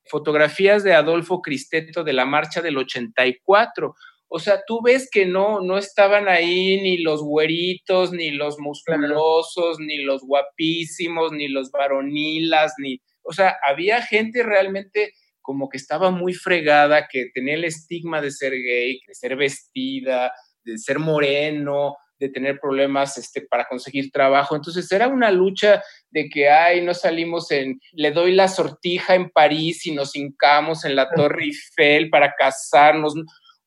fotografías 0.07 0.83
de 0.83 0.95
Adolfo 0.95 1.43
Cristeto 1.43 2.05
de 2.05 2.15
la 2.15 2.25
marcha 2.25 2.63
del 2.63 2.79
84. 2.79 3.95
O 4.29 4.39
sea, 4.39 4.63
tú 4.67 4.81
ves 4.83 5.09
que 5.11 5.25
no, 5.25 5.61
no 5.61 5.79
estaban 5.79 6.29
ahí 6.29 6.81
ni 6.83 6.99
los 6.99 7.23
güeritos, 7.23 8.13
ni 8.13 8.31
los 8.31 8.59
musculosos, 8.59 9.79
ni 9.81 9.99
los 10.03 10.23
guapísimos, 10.23 11.33
ni 11.33 11.49
los 11.49 11.71
varonilas, 11.71 12.75
ni, 12.79 13.01
o 13.23 13.33
sea, 13.33 13.57
había 13.65 14.03
gente 14.03 14.43
realmente 14.43 15.15
como 15.41 15.71
que 15.71 15.79
estaba 15.79 16.11
muy 16.11 16.35
fregada, 16.35 17.09
que 17.11 17.31
tenía 17.33 17.55
el 17.55 17.65
estigma 17.65 18.21
de 18.21 18.31
ser 18.31 18.53
gay, 18.53 19.01
de 19.07 19.15
ser 19.15 19.35
vestida, 19.35 20.31
de 20.63 20.77
ser 20.77 20.99
moreno, 20.99 21.97
de 22.19 22.29
tener 22.29 22.59
problemas 22.61 23.17
este, 23.17 23.43
para 23.43 23.65
conseguir 23.65 24.11
trabajo. 24.11 24.57
Entonces 24.57 24.91
era 24.91 25.09
una 25.09 25.31
lucha 25.31 25.83
de 26.11 26.29
que, 26.29 26.51
ay, 26.51 26.83
no 26.83 26.95
salimos 26.95 27.51
en, 27.51 27.81
le 27.93 28.11
doy 28.11 28.35
la 28.35 28.49
sortija 28.49 29.15
en 29.15 29.31
París 29.31 29.87
y 29.87 29.93
nos 29.93 30.17
hincamos 30.17 30.85
en 30.85 30.97
la 30.97 31.09
Torre 31.15 31.45
Eiffel 31.45 32.11
para 32.11 32.35
casarnos. 32.37 33.15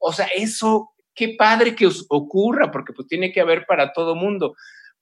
O 0.01 0.11
sea, 0.11 0.27
eso, 0.35 0.91
qué 1.13 1.35
padre 1.37 1.75
que 1.75 1.85
os 1.85 2.05
ocurra, 2.09 2.71
porque 2.71 2.91
pues 2.91 3.07
tiene 3.07 3.31
que 3.31 3.39
haber 3.39 3.65
para 3.65 3.93
todo 3.93 4.15
mundo. 4.15 4.55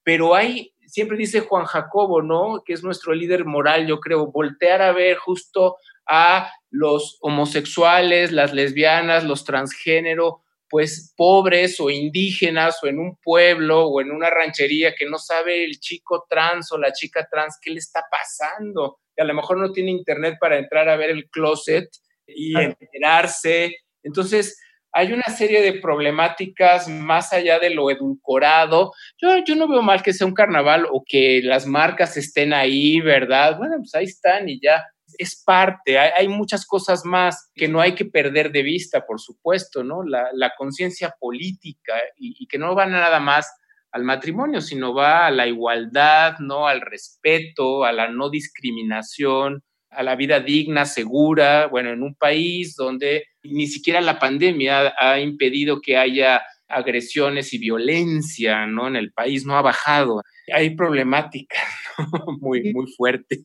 Pero 0.04 0.36
hay, 0.36 0.74
siempre 0.86 1.18
dice 1.18 1.40
Juan 1.40 1.66
Jacobo, 1.66 2.22
¿no? 2.22 2.62
Que 2.66 2.74
es 2.74 2.84
nuestro 2.84 3.14
líder 3.14 3.46
moral, 3.46 3.88
yo 3.88 4.00
creo, 4.00 4.32
voltear 4.32 4.82
a 4.82 4.92
ver 4.92 5.18
justo 5.18 5.78
a 6.06 6.52
los 6.70 7.18
homosexuales, 7.22 8.32
las 8.32 8.54
lesbianas, 8.54 9.24
los 9.24 9.46
transgénero, 9.46 10.44
pues 10.70 11.14
pobres 11.16 11.80
o 11.80 11.90
indígenas 11.90 12.84
o 12.84 12.88
en 12.88 13.00
un 13.00 13.18
pueblo 13.18 13.88
o 13.88 14.02
en 14.02 14.12
una 14.12 14.30
ranchería 14.30 14.94
que 14.96 15.10
no 15.10 15.18
sabe 15.18 15.64
el 15.64 15.80
chico 15.80 16.26
trans 16.30 16.72
o 16.72 16.78
la 16.78 16.94
chica 16.94 17.28
trans 17.30 17.58
qué 17.62 17.72
le 17.72 17.80
está 17.80 18.04
pasando. 18.12 19.00
Y 19.16 19.22
a 19.22 19.26
lo 19.26 19.34
mejor 19.34 19.58
no 19.58 19.72
tiene 19.72 19.92
internet 19.92 20.38
para 20.40 20.58
entrar 20.58 20.90
a 20.90 20.96
ver 20.96 21.10
el 21.10 21.30
closet 21.30 21.90
y 22.28 22.56
enterarse. 22.58 23.78
Entonces, 24.04 24.60
hay 24.92 25.14
una 25.14 25.24
serie 25.24 25.62
de 25.62 25.74
problemáticas 25.74 26.88
más 26.88 27.32
allá 27.34 27.60
de 27.60 27.70
lo 27.70 27.92
edulcorado. 27.92 28.92
Yo, 29.22 29.30
yo 29.46 29.56
no 29.56 29.68
veo 29.68 29.82
mal 29.82 30.02
que 30.02 30.14
sea 30.14 30.28
un 30.28 30.34
carnaval 30.34 30.88
o 30.92 31.04
que 31.06 31.42
las 31.44 31.66
marcas 31.66 32.18
estén 32.18 32.54
ahí, 32.54 33.00
¿verdad? 33.02 33.58
Bueno, 33.58 33.76
pues 33.78 33.94
ahí 33.96 34.06
están 34.06 34.50
y 34.50 34.60
ya 34.62 34.84
es 35.18 35.44
parte. 35.44 35.98
Hay, 35.98 36.28
muchas 36.28 36.66
cosas 36.66 37.06
más 37.06 37.52
que 37.56 37.68
no 37.68 37.82
hay 37.82 37.94
que 37.94 38.06
perder 38.06 38.52
de 38.52 38.64
vista, 38.64 39.06
por 39.06 39.20
supuesto, 39.20 39.84
¿no? 39.84 40.04
La, 40.04 40.52
conciencia 40.58 41.16
política 41.20 41.94
y, 42.18 42.36
y 42.40 42.48
que 42.48 42.58
no 42.58 42.76
va 42.76 42.86
nada 42.86 43.20
más 43.20 43.52
al 43.92 44.04
matrimonio, 44.04 44.62
sino 44.62 44.94
va 44.94 45.28
a 45.28 45.32
la 45.32 45.48
igualdad, 45.48 46.38
¿no? 46.40 46.68
Al 46.68 46.82
respeto, 46.82 47.84
a 47.84 47.92
la 47.92 48.08
no 48.10 48.30
discriminación, 48.30 49.64
a 49.90 50.04
la 50.04 50.16
vida 50.16 50.40
digna, 50.40 50.86
segura, 50.86 51.68
bueno, 51.68 51.92
en 51.92 52.04
un 52.04 52.16
país 52.16 52.76
donde 52.76 53.26
ni 53.44 53.68
siquiera 53.68 54.02
la 54.02 54.20
pandemia 54.20 54.94
ha 55.00 55.20
impedido 55.20 55.82
que 55.82 55.98
haya 55.98 56.42
agresiones 56.68 57.54
y 57.54 57.58
violencia, 57.58 58.68
¿no? 58.68 58.88
En 58.88 58.96
el 58.96 59.12
país 59.12 59.46
no 59.46 59.58
ha 59.58 59.62
bajado. 59.62 60.22
Hay 60.54 60.76
problemáticas 60.76 61.64
muy, 62.42 62.74
muy 62.74 62.92
fuertes. 62.96 63.44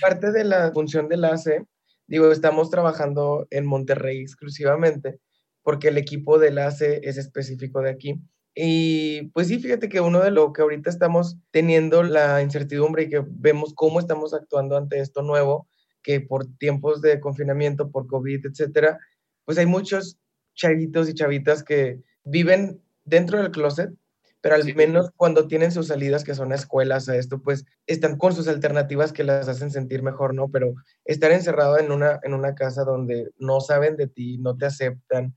Parte 0.00 0.32
de 0.32 0.44
la 0.44 0.72
función 0.72 1.08
del 1.08 1.24
ACE, 1.24 1.64
digo, 2.06 2.32
estamos 2.32 2.70
trabajando 2.70 3.46
en 3.50 3.66
Monterrey 3.66 4.20
exclusivamente 4.20 5.18
porque 5.64 5.88
el 5.88 5.98
equipo 5.98 6.38
del 6.38 6.58
ACE 6.58 7.00
es 7.02 7.16
específico 7.16 7.80
de 7.80 7.90
aquí. 7.90 8.20
Y 8.54 9.30
pues 9.30 9.48
sí, 9.48 9.58
fíjate 9.58 9.88
que 9.88 10.00
uno 10.00 10.20
de 10.20 10.30
lo 10.30 10.52
que 10.52 10.62
ahorita 10.62 10.88
estamos 10.88 11.38
teniendo 11.50 12.04
la 12.04 12.40
incertidumbre 12.40 13.04
y 13.04 13.08
que 13.08 13.24
vemos 13.26 13.74
cómo 13.74 13.98
estamos 13.98 14.32
actuando 14.32 14.76
ante 14.76 15.00
esto 15.00 15.22
nuevo, 15.22 15.66
que 16.02 16.20
por 16.20 16.46
tiempos 16.58 17.00
de 17.00 17.18
confinamiento, 17.18 17.90
por 17.90 18.06
COVID, 18.06 18.46
etcétera, 18.46 19.00
pues 19.44 19.58
hay 19.58 19.66
muchos 19.66 20.18
chavitos 20.54 21.08
y 21.08 21.14
chavitas 21.14 21.62
que 21.62 22.00
viven 22.24 22.80
dentro 23.04 23.38
del 23.38 23.50
closet, 23.50 23.90
pero 24.40 24.56
al 24.56 24.74
menos 24.74 25.10
cuando 25.16 25.46
tienen 25.48 25.72
sus 25.72 25.86
salidas, 25.86 26.22
que 26.22 26.34
son 26.34 26.52
escuelas, 26.52 27.08
a 27.08 27.16
esto, 27.16 27.40
pues 27.40 27.64
están 27.86 28.18
con 28.18 28.34
sus 28.34 28.46
alternativas 28.46 29.12
que 29.12 29.24
las 29.24 29.48
hacen 29.48 29.70
sentir 29.70 30.02
mejor, 30.02 30.34
¿no? 30.34 30.48
Pero 30.50 30.74
estar 31.06 31.32
encerrado 31.32 31.78
en 31.78 31.90
una, 31.90 32.20
en 32.22 32.34
una 32.34 32.54
casa 32.54 32.84
donde 32.84 33.30
no 33.38 33.60
saben 33.60 33.96
de 33.96 34.06
ti, 34.06 34.36
no 34.38 34.56
te 34.56 34.66
aceptan, 34.66 35.34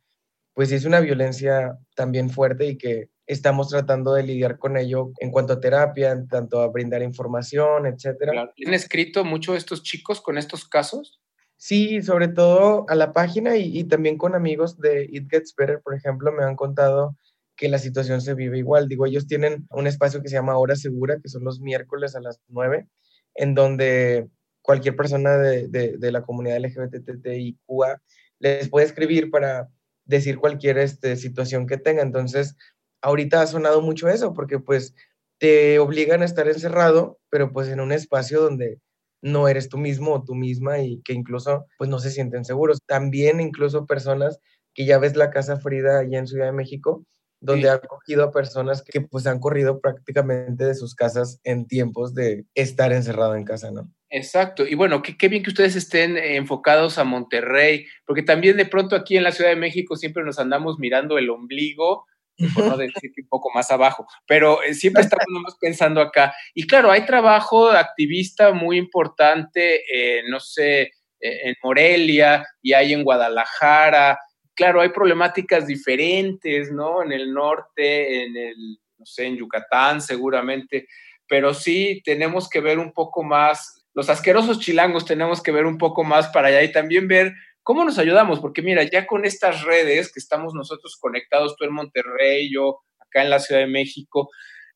pues 0.53 0.71
es 0.71 0.85
una 0.85 0.99
violencia 0.99 1.77
también 1.95 2.29
fuerte 2.29 2.65
y 2.65 2.77
que 2.77 3.09
estamos 3.27 3.69
tratando 3.69 4.13
de 4.13 4.23
lidiar 4.23 4.57
con 4.57 4.75
ello 4.75 5.11
en 5.19 5.31
cuanto 5.31 5.53
a 5.53 5.59
terapia, 5.59 6.11
en 6.11 6.27
tanto 6.27 6.61
a 6.61 6.67
brindar 6.67 7.01
información, 7.03 7.85
etcétera. 7.85 8.51
¿Han 8.65 8.73
escrito 8.73 9.23
mucho 9.23 9.55
estos 9.55 9.83
chicos 9.83 10.19
con 10.19 10.37
estos 10.37 10.67
casos? 10.67 11.21
Sí, 11.57 12.03
sobre 12.03 12.27
todo 12.27 12.85
a 12.87 12.95
la 12.95 13.13
página 13.13 13.57
y, 13.57 13.83
también 13.85 14.17
con 14.17 14.35
amigos 14.35 14.79
de 14.79 15.07
It 15.11 15.27
Gets 15.29 15.55
Better, 15.55 15.81
por 15.81 15.95
ejemplo, 15.95 16.31
me 16.31 16.43
han 16.43 16.55
contado 16.55 17.17
que 17.55 17.67
la 17.67 17.79
situación 17.79 18.21
se 18.21 18.35
vive 18.35 18.59
igual. 18.59 18.87
Digo, 18.87 19.07
ellos 19.07 19.27
tienen 19.27 19.65
un 19.71 19.87
espacio 19.87 20.21
que 20.21 20.29
se 20.29 20.35
llama 20.35 20.57
Hora 20.57 20.75
Segura, 20.75 21.19
que 21.19 21.29
son 21.29 21.43
los 21.43 21.59
miércoles 21.59 22.15
a 22.15 22.21
las 22.21 22.39
9, 22.49 22.87
en 23.35 23.55
donde 23.55 24.27
cualquier 24.61 24.95
persona 24.95 25.37
de, 25.37 25.67
de, 25.67 26.11
la 26.11 26.21
comunidad 26.23 26.57
LGBTTIQA 26.57 28.01
les 28.39 28.69
puede 28.69 28.85
escribir 28.85 29.31
para 29.31 29.69
decir 30.05 30.37
cualquier 30.37 30.77
este, 30.77 31.15
situación 31.15 31.65
que 31.65 31.77
tenga. 31.77 32.03
Entonces, 32.03 32.55
ahorita 33.01 33.41
ha 33.41 33.47
sonado 33.47 33.81
mucho 33.81 34.09
eso, 34.09 34.33
porque 34.33 34.59
pues 34.59 34.93
te 35.39 35.79
obligan 35.79 36.21
a 36.21 36.25
estar 36.25 36.47
encerrado, 36.47 37.19
pero 37.29 37.51
pues 37.51 37.67
en 37.69 37.79
un 37.79 37.91
espacio 37.91 38.41
donde 38.41 38.79
no 39.21 39.47
eres 39.47 39.69
tú 39.69 39.77
mismo 39.77 40.13
o 40.13 40.23
tú 40.23 40.35
misma 40.35 40.79
y 40.79 41.01
que 41.03 41.13
incluso 41.13 41.65
pues 41.77 41.89
no 41.89 41.99
se 41.99 42.11
sienten 42.11 42.45
seguros. 42.45 42.79
También 42.85 43.39
incluso 43.39 43.85
personas 43.85 44.39
que 44.73 44.85
ya 44.85 44.99
ves 44.99 45.15
la 45.15 45.31
Casa 45.31 45.57
Frida 45.57 45.99
allá 45.99 46.19
en 46.19 46.27
Ciudad 46.27 46.45
de 46.45 46.51
México, 46.51 47.03
donde 47.39 47.69
ha 47.69 47.73
acogido 47.73 48.23
a 48.23 48.31
personas 48.31 48.83
que 48.83 49.01
pues 49.01 49.27
han 49.27 49.39
corrido 49.39 49.79
prácticamente 49.79 50.65
de 50.65 50.75
sus 50.75 50.95
casas 50.95 51.39
en 51.43 51.67
tiempos 51.67 52.13
de 52.13 52.45
estar 52.55 52.91
encerrado 52.93 53.35
en 53.35 53.43
casa, 53.43 53.71
¿no? 53.71 53.91
Exacto. 54.09 54.65
Y 54.65 54.75
bueno, 54.75 55.01
qué, 55.01 55.17
qué 55.17 55.27
bien 55.27 55.43
que 55.43 55.49
ustedes 55.49 55.75
estén 55.75 56.17
enfocados 56.17 56.97
a 56.97 57.03
Monterrey, 57.03 57.85
porque 58.05 58.23
también 58.23 58.57
de 58.57 58.65
pronto 58.65 58.95
aquí 58.95 59.17
en 59.17 59.23
la 59.23 59.31
Ciudad 59.31 59.49
de 59.49 59.57
México 59.57 59.95
siempre 59.95 60.23
nos 60.23 60.39
andamos 60.39 60.79
mirando 60.79 61.17
el 61.17 61.29
ombligo 61.29 62.05
por 62.53 62.65
no 62.65 62.77
decir 62.77 63.11
que 63.13 63.21
un 63.21 63.27
poco 63.27 63.49
más 63.53 63.71
abajo, 63.71 64.05
pero 64.27 64.61
eh, 64.63 64.73
siempre 64.73 65.03
estamos 65.03 65.57
pensando 65.59 66.01
acá. 66.01 66.33
Y 66.53 66.67
claro, 66.67 66.91
hay 66.91 67.05
trabajo 67.05 67.69
activista 67.69 68.53
muy 68.53 68.77
importante, 68.77 69.81
eh, 69.91 70.23
no 70.29 70.39
sé, 70.39 70.81
eh, 71.19 71.49
en 71.49 71.55
Morelia 71.63 72.45
y 72.61 72.73
hay 72.73 72.93
en 72.93 73.03
Guadalajara. 73.03 74.19
Claro, 74.53 74.81
hay 74.81 74.89
problemáticas 74.89 75.67
diferentes, 75.67 76.71
¿no? 76.71 77.03
En 77.03 77.11
el 77.11 77.33
norte, 77.33 78.23
en 78.23 78.37
el, 78.37 78.79
no 78.97 79.05
sé, 79.05 79.25
en 79.25 79.37
Yucatán 79.37 80.01
seguramente, 80.01 80.87
pero 81.27 81.53
sí 81.53 82.01
tenemos 82.05 82.49
que 82.49 82.61
ver 82.61 82.79
un 82.79 82.93
poco 82.93 83.23
más, 83.23 83.85
los 83.93 84.09
asquerosos 84.09 84.59
chilangos 84.59 85.05
tenemos 85.05 85.41
que 85.41 85.51
ver 85.51 85.65
un 85.65 85.77
poco 85.77 86.03
más 86.03 86.27
para 86.29 86.47
allá 86.49 86.63
y 86.63 86.71
también 86.71 87.07
ver 87.07 87.33
¿Cómo 87.67 87.83
nos 87.83 87.99
ayudamos? 87.99 88.39
Porque 88.39 88.61
mira, 88.61 88.83
ya 88.83 89.05
con 89.05 89.25
estas 89.25 89.63
redes 89.63 90.09
que 90.13 90.21
estamos 90.21 90.53
nosotros 90.53 90.95
conectados, 91.01 91.57
tú 91.57 91.65
en 91.65 91.73
Monterrey, 91.73 92.49
yo 92.49 92.79
acá 92.97 93.21
en 93.21 93.29
la 93.29 93.39
Ciudad 93.39 93.59
de 93.59 93.67
México, 93.67 94.29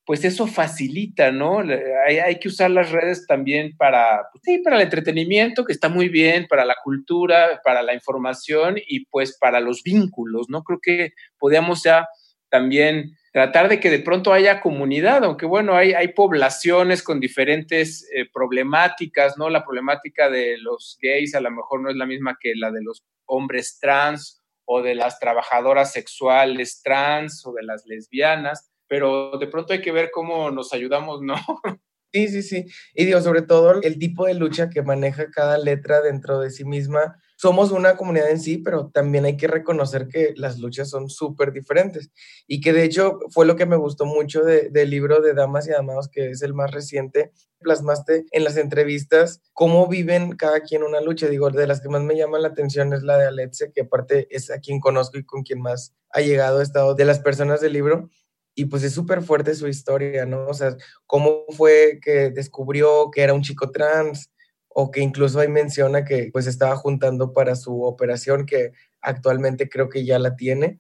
pues 0.06 0.25
eso 0.25 0.45
facilita, 0.45 1.32
¿no? 1.32 1.63
Hay, 2.06 2.38
que 2.38 2.49
usar 2.49 2.69
las 2.69 2.91
redes 2.91 3.25
también 3.25 3.77
para, 3.77 4.23
pues 4.34 4.41
sí, 4.43 4.58
para 4.58 4.75
el 4.75 4.82
entretenimiento, 4.82 5.63
que 5.63 5.71
está 5.71 5.88
muy 5.88 6.10
bien, 6.10 6.47
para 6.49 6.65
la 6.65 6.75
cultura, 6.84 7.62
para 7.63 7.82
la 7.82 7.93
información 7.93 8.75
y 8.86 9.06
pues 9.06 9.38
para 9.39 9.62
los 9.62 9.84
vínculos, 9.84 10.47
¿no? 10.49 10.62
Creo 10.63 10.80
que 10.82 11.12
podíamos 11.39 11.84
ya 11.84 12.10
también 12.49 13.15
tratar 13.32 13.70
de 13.70 13.80
que 13.80 13.89
de 13.89 14.00
pronto 14.00 14.34
haya 14.34 14.62
comunidad, 14.62 15.24
aunque 15.24 15.46
bueno, 15.46 15.76
hay, 15.76 15.94
hay 15.94 16.10
poblaciones 16.10 17.02
con 17.02 17.20
diferentes 17.20 18.10
eh, 18.13 18.26
problemáticas, 18.32 19.38
¿no? 19.38 19.50
La 19.50 19.63
problemática 19.63 20.30
de 20.30 20.58
los 20.58 20.98
gays 21.02 21.34
a 21.36 21.41
lo 21.41 21.50
mejor 21.52 21.82
no 21.82 21.89
es 21.89 21.96
la 21.96 22.06
misma 22.06 22.38
que 22.39 22.54
la 22.56 22.72
de 22.72 22.84
los 22.84 23.04
hombres 23.26 23.80
trans 23.80 24.41
o 24.65 24.82
de 24.82 24.96
las 24.96 25.20
trabajadoras 25.20 25.94
sexuales 25.94 26.82
trans 26.84 27.46
o 27.46 27.54
de 27.54 27.63
las 27.63 27.86
lesbianas, 27.86 28.70
pero 28.88 29.38
de 29.38 29.48
pronto 29.48 29.74
hay 29.74 29.82
que 29.82 29.91
ver 29.91 30.12
cómo 30.12 30.52
nos 30.52 30.74
ayudamos, 30.74 31.22
¿no? 31.22 31.36
Sí, 32.13 32.28
sí, 32.28 32.43
sí. 32.43 32.65
Y 32.93 33.06
digo, 33.06 33.21
sobre 33.21 33.41
todo 33.41 33.82
el 33.82 33.97
tipo 33.97 34.26
de 34.26 34.34
lucha 34.34 34.69
que 34.69 34.82
maneja 34.82 35.32
cada 35.32 35.58
letra 35.58 36.02
dentro 36.02 36.39
de 36.41 36.52
sí 36.52 36.65
misma. 36.65 37.17
Somos 37.38 37.71
una 37.71 37.95
comunidad 37.95 38.30
en 38.30 38.39
sí, 38.39 38.58
pero 38.58 38.91
también 38.93 39.24
hay 39.26 39.38
que 39.38 39.47
reconocer 39.47 40.08
que 40.10 40.34
las 40.36 40.60
luchas 40.60 40.89
son 40.89 41.10
súper 41.10 41.54
diferentes. 41.54 42.12
Y 42.47 42.60
que 42.60 42.74
de 42.74 42.84
hecho 42.84 43.19
fue 43.30 43.45
lo 43.45 43.56
que 43.56 43.65
me 43.65 43.78
gustó 43.78 44.06
mucho 44.06 44.43
del 44.43 44.89
libro 44.89 45.21
de 45.21 45.34
Damas 45.34 45.67
y 45.69 45.74
Amados, 45.74 46.10
que 46.10 46.32
es 46.32 46.41
el 46.41 46.54
más 46.54 46.71
reciente. 46.71 47.32
Plasmaste 47.60 48.26
en 48.32 48.43
las 48.43 48.58
entrevistas 48.58 49.41
cómo 49.54 49.88
viven 49.88 50.36
cada 50.36 50.60
quien 50.62 50.84
una 50.84 51.00
lucha. 51.00 51.28
Digo, 51.30 51.50
de 51.50 51.65
las 51.65 51.80
que 51.80 51.89
más 51.89 52.02
me 52.04 52.17
llama 52.17 52.39
la 52.39 52.50
atención 52.50 52.91
es 52.93 53.04
la 53.04 53.17
de 53.17 53.28
Alexe, 53.28 53.71
que 53.74 53.82
aparte 53.82 54.28
es 54.36 54.52
a 54.52 54.60
quien 54.60 54.82
conozco 54.82 55.17
y 55.17 55.24
con 55.24 55.43
quien 55.43 55.62
más 55.62 55.95
ha 56.10 56.19
llegado, 56.19 56.60
a 56.60 56.63
estado 56.63 56.93
de 56.93 57.06
las 57.06 57.19
personas 57.19 57.62
del 57.62 57.74
libro 57.74 58.10
y 58.55 58.65
pues 58.65 58.83
es 58.83 58.93
súper 58.93 59.21
fuerte 59.21 59.55
su 59.55 59.67
historia, 59.67 60.25
¿no? 60.25 60.47
O 60.47 60.53
sea, 60.53 60.75
cómo 61.05 61.45
fue 61.49 61.99
que 62.01 62.29
descubrió 62.31 63.09
que 63.11 63.21
era 63.21 63.33
un 63.33 63.41
chico 63.41 63.71
trans 63.71 64.29
o 64.67 64.91
que 64.91 65.01
incluso 65.01 65.39
ahí 65.39 65.47
menciona 65.47 66.05
que 66.05 66.29
pues 66.31 66.47
estaba 66.47 66.75
juntando 66.75 67.33
para 67.33 67.55
su 67.55 67.83
operación 67.83 68.45
que 68.45 68.71
actualmente 69.01 69.69
creo 69.69 69.89
que 69.89 70.05
ya 70.05 70.19
la 70.19 70.35
tiene. 70.35 70.79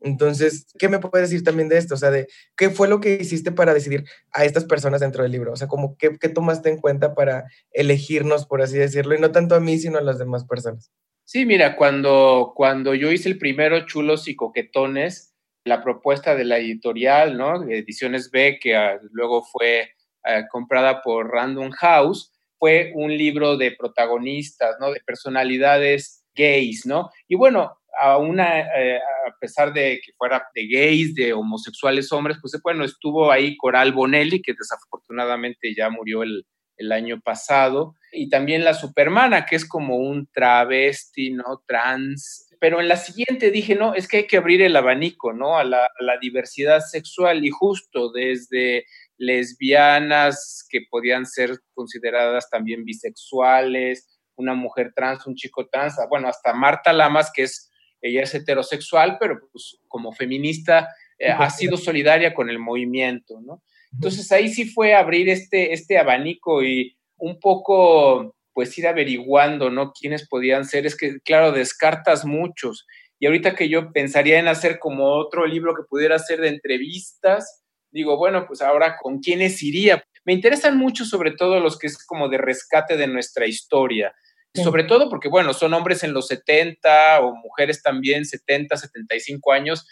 Entonces, 0.00 0.66
¿qué 0.78 0.88
me 0.88 0.98
puedes 0.98 1.30
decir 1.30 1.42
también 1.42 1.68
de 1.68 1.78
esto? 1.78 1.94
O 1.94 1.98
sea, 1.98 2.10
de 2.10 2.28
qué 2.56 2.70
fue 2.70 2.86
lo 2.86 3.00
que 3.00 3.14
hiciste 3.14 3.50
para 3.50 3.72
decidir 3.72 4.04
a 4.32 4.44
estas 4.44 4.64
personas 4.64 5.00
dentro 5.00 5.22
del 5.22 5.32
libro? 5.32 5.52
O 5.52 5.56
sea, 5.56 5.68
como 5.68 5.96
qué, 5.96 6.16
qué 6.18 6.28
tomaste 6.28 6.68
en 6.68 6.78
cuenta 6.78 7.14
para 7.14 7.44
elegirnos, 7.72 8.46
por 8.46 8.60
así 8.62 8.76
decirlo, 8.76 9.14
y 9.14 9.20
no 9.20 9.32
tanto 9.32 9.54
a 9.54 9.60
mí, 9.60 9.78
sino 9.78 9.98
a 9.98 10.02
las 10.02 10.18
demás 10.18 10.44
personas. 10.44 10.92
Sí, 11.24 11.46
mira, 11.46 11.76
cuando, 11.76 12.52
cuando 12.54 12.94
yo 12.94 13.10
hice 13.10 13.28
el 13.28 13.38
primero 13.38 13.84
Chulos 13.86 14.28
y 14.28 14.36
Coquetones, 14.36 15.34
la 15.66 15.82
propuesta 15.82 16.34
de 16.34 16.44
la 16.44 16.58
editorial, 16.58 17.36
¿no? 17.36 17.64
Ediciones 17.68 18.30
B, 18.30 18.58
que 18.60 18.76
ah, 18.76 18.98
luego 19.10 19.42
fue 19.42 19.90
ah, 20.24 20.46
comprada 20.48 21.02
por 21.02 21.28
Random 21.30 21.70
House, 21.72 22.32
fue 22.58 22.92
un 22.94 23.16
libro 23.16 23.56
de 23.56 23.72
protagonistas, 23.72 24.76
¿no? 24.80 24.92
De 24.92 25.00
personalidades 25.04 26.24
gays, 26.34 26.86
¿no? 26.86 27.10
Y 27.26 27.34
bueno, 27.34 27.78
eh, 27.92 28.98
a 29.26 29.38
pesar 29.40 29.72
de 29.72 30.00
que 30.04 30.12
fuera 30.16 30.46
de 30.54 30.68
gays, 30.68 31.14
de 31.14 31.32
homosexuales 31.32 32.12
hombres, 32.12 32.38
pues 32.40 32.56
bueno, 32.62 32.84
estuvo 32.84 33.32
ahí 33.32 33.56
Coral 33.56 33.92
Bonelli, 33.92 34.40
que 34.40 34.52
desafortunadamente 34.52 35.74
ya 35.76 35.90
murió 35.90 36.22
el, 36.22 36.46
el 36.76 36.92
año 36.92 37.20
pasado, 37.20 37.94
y 38.12 38.28
también 38.28 38.64
la 38.64 38.74
Supermana, 38.74 39.46
que 39.46 39.56
es 39.56 39.68
como 39.68 39.96
un 39.96 40.28
travesti, 40.32 41.32
¿no? 41.32 41.62
Trans, 41.66 42.45
pero 42.60 42.80
en 42.80 42.88
la 42.88 42.96
siguiente 42.96 43.50
dije, 43.50 43.74
no, 43.74 43.94
es 43.94 44.08
que 44.08 44.18
hay 44.18 44.26
que 44.26 44.36
abrir 44.36 44.62
el 44.62 44.76
abanico, 44.76 45.32
¿no? 45.32 45.56
A 45.56 45.64
la, 45.64 45.88
diversidad 46.20 46.80
sexual 46.80 47.44
y 47.44 47.50
justo 47.50 48.10
desde 48.10 48.84
lesbianas 49.18 50.66
que 50.68 50.80
podían 50.90 51.26
ser 51.26 51.58
consideradas 51.74 52.48
también 52.50 52.84
bisexuales, 52.84 54.08
una 54.36 54.54
mujer 54.54 54.92
trans, 54.94 55.26
un 55.26 55.34
chico 55.34 55.68
trans, 55.68 55.96
bueno, 56.08 56.28
hasta 56.28 56.52
Marta 56.52 56.92
Lamas, 56.92 57.30
que 57.34 57.42
es, 57.44 57.70
ella 58.00 58.22
es 58.22 58.34
heterosexual, 58.34 59.16
pero 59.18 59.40
pues 59.52 59.78
como 59.88 60.12
feminista 60.12 60.88
eh, 61.18 61.30
ha 61.30 61.50
sido 61.50 61.76
solidaria 61.76 62.34
con 62.34 62.50
el 62.50 62.58
movimiento, 62.58 63.40
¿no? 63.40 63.62
Entonces 63.92 64.30
ahí 64.32 64.48
sí 64.48 64.66
fue 64.66 64.94
abrir 64.94 65.28
este, 65.28 65.72
este 65.72 65.98
abanico 65.98 66.62
y 66.62 66.96
un 67.18 67.40
poco 67.40 68.35
pues 68.56 68.76
ir 68.78 68.86
averiguando, 68.86 69.68
¿no? 69.68 69.92
Quiénes 69.92 70.26
podían 70.26 70.64
ser. 70.64 70.86
Es 70.86 70.96
que, 70.96 71.20
claro, 71.20 71.52
descartas 71.52 72.24
muchos. 72.24 72.86
Y 73.18 73.26
ahorita 73.26 73.54
que 73.54 73.68
yo 73.68 73.92
pensaría 73.92 74.38
en 74.38 74.48
hacer 74.48 74.78
como 74.78 75.12
otro 75.14 75.46
libro 75.46 75.74
que 75.74 75.82
pudiera 75.86 76.18
ser 76.18 76.40
de 76.40 76.48
entrevistas, 76.48 77.62
digo, 77.90 78.16
bueno, 78.16 78.46
pues 78.46 78.62
ahora 78.62 78.96
con 78.96 79.18
quiénes 79.18 79.62
iría. 79.62 80.02
Me 80.24 80.32
interesan 80.32 80.78
mucho 80.78 81.04
sobre 81.04 81.32
todo 81.32 81.60
los 81.60 81.78
que 81.78 81.86
es 81.86 82.02
como 82.06 82.30
de 82.30 82.38
rescate 82.38 82.96
de 82.96 83.06
nuestra 83.06 83.46
historia. 83.46 84.14
Sobre 84.54 84.84
todo 84.84 85.10
porque, 85.10 85.28
bueno, 85.28 85.52
son 85.52 85.74
hombres 85.74 86.02
en 86.02 86.14
los 86.14 86.28
70 86.28 87.20
o 87.20 87.34
mujeres 87.36 87.82
también 87.82 88.24
70, 88.24 88.74
75 88.74 89.52
años, 89.52 89.86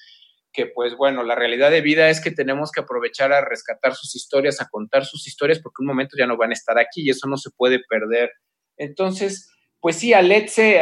que 0.55 0.69
pues 0.75 0.97
bueno, 0.97 1.23
la 1.23 1.35
realidad 1.35 1.71
de 1.71 1.83
vida 1.83 2.09
es 2.09 2.19
que 2.19 2.31
tenemos 2.31 2.73
que 2.73 2.81
aprovechar 2.81 3.31
a 3.35 3.45
rescatar 3.45 3.95
sus 3.95 4.17
historias, 4.17 4.63
a 4.63 4.69
contar 4.71 5.05
sus 5.05 5.27
historias, 5.27 5.61
porque 5.61 5.83
un 5.83 5.89
momento 5.89 6.17
ya 6.19 6.27
no 6.27 6.39
van 6.39 6.49
a 6.49 6.55
estar 6.55 6.79
aquí 6.79 7.03
y 7.03 7.11
eso 7.11 7.29
no 7.29 7.37
se 7.37 7.51
puede 7.55 7.81
perder. 7.87 8.31
Entonces, 8.77 9.51
pues 9.81 9.97
sí, 9.97 10.15
Aletze, 10.15 10.81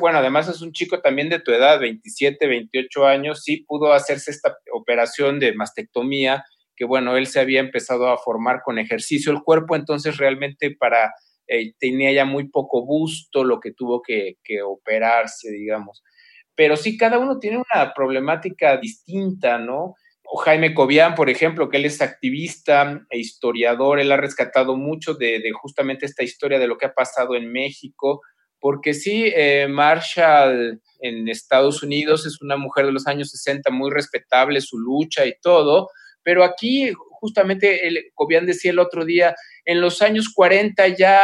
bueno, 0.00 0.18
además 0.18 0.48
es 0.48 0.60
un 0.60 0.72
chico 0.72 1.00
también 1.00 1.28
de 1.28 1.38
tu 1.38 1.52
edad, 1.52 1.78
27, 1.78 2.48
28 2.48 3.06
años, 3.06 3.42
sí 3.44 3.64
pudo 3.66 3.92
hacerse 3.92 4.32
esta 4.32 4.56
operación 4.72 5.38
de 5.38 5.54
mastectomía, 5.54 6.44
que 6.74 6.84
bueno, 6.84 7.16
él 7.16 7.28
se 7.28 7.38
había 7.38 7.60
empezado 7.60 8.08
a 8.08 8.18
formar 8.18 8.62
con 8.64 8.78
ejercicio 8.78 9.30
el 9.30 9.42
cuerpo, 9.42 9.76
entonces 9.76 10.16
realmente 10.16 10.74
para, 10.76 11.12
eh, 11.46 11.74
tenía 11.78 12.10
ya 12.10 12.24
muy 12.24 12.48
poco 12.48 12.84
busto 12.84 13.44
lo 13.44 13.60
que 13.60 13.72
tuvo 13.72 14.02
que, 14.02 14.34
que 14.42 14.62
operarse, 14.62 15.50
digamos. 15.52 16.02
Pero 16.56 16.76
sí, 16.76 16.96
cada 16.96 17.18
uno 17.18 17.38
tiene 17.38 17.58
una 17.58 17.92
problemática 17.94 18.76
distinta, 18.78 19.58
¿no? 19.58 19.94
O 20.32 20.36
Jaime 20.38 20.74
Cobian, 20.74 21.16
por 21.16 21.28
ejemplo, 21.28 21.68
que 21.68 21.78
él 21.78 21.86
es 21.86 22.00
activista 22.00 23.04
e 23.10 23.18
historiador, 23.18 23.98
él 23.98 24.12
ha 24.12 24.16
rescatado 24.16 24.76
mucho 24.76 25.14
de, 25.14 25.42
justamente 25.60 26.06
esta 26.06 26.22
historia 26.22 26.60
de 26.60 26.68
lo 26.68 26.78
que 26.78 26.86
ha 26.86 26.94
pasado 26.94 27.34
en 27.34 27.50
México, 27.50 28.20
porque 28.60 28.94
sí, 28.94 29.32
eh, 29.34 29.66
Marshall 29.68 30.80
en 31.00 31.28
Estados 31.28 31.82
Unidos 31.82 32.26
es 32.26 32.40
una 32.42 32.56
mujer 32.56 32.86
de 32.86 32.92
los 32.92 33.08
años 33.08 33.30
60 33.30 33.72
muy 33.72 33.90
respetable, 33.90 34.60
su 34.60 34.78
lucha 34.78 35.26
y 35.26 35.34
todo, 35.42 35.88
pero 36.22 36.44
aquí 36.44 36.92
justamente 37.20 37.86
el, 37.86 38.10
Cobian 38.14 38.46
decía 38.46 38.70
el 38.70 38.78
otro 38.78 39.04
día, 39.04 39.36
en 39.64 39.80
los 39.80 40.02
años 40.02 40.32
40 40.34 40.88
ya 40.88 41.20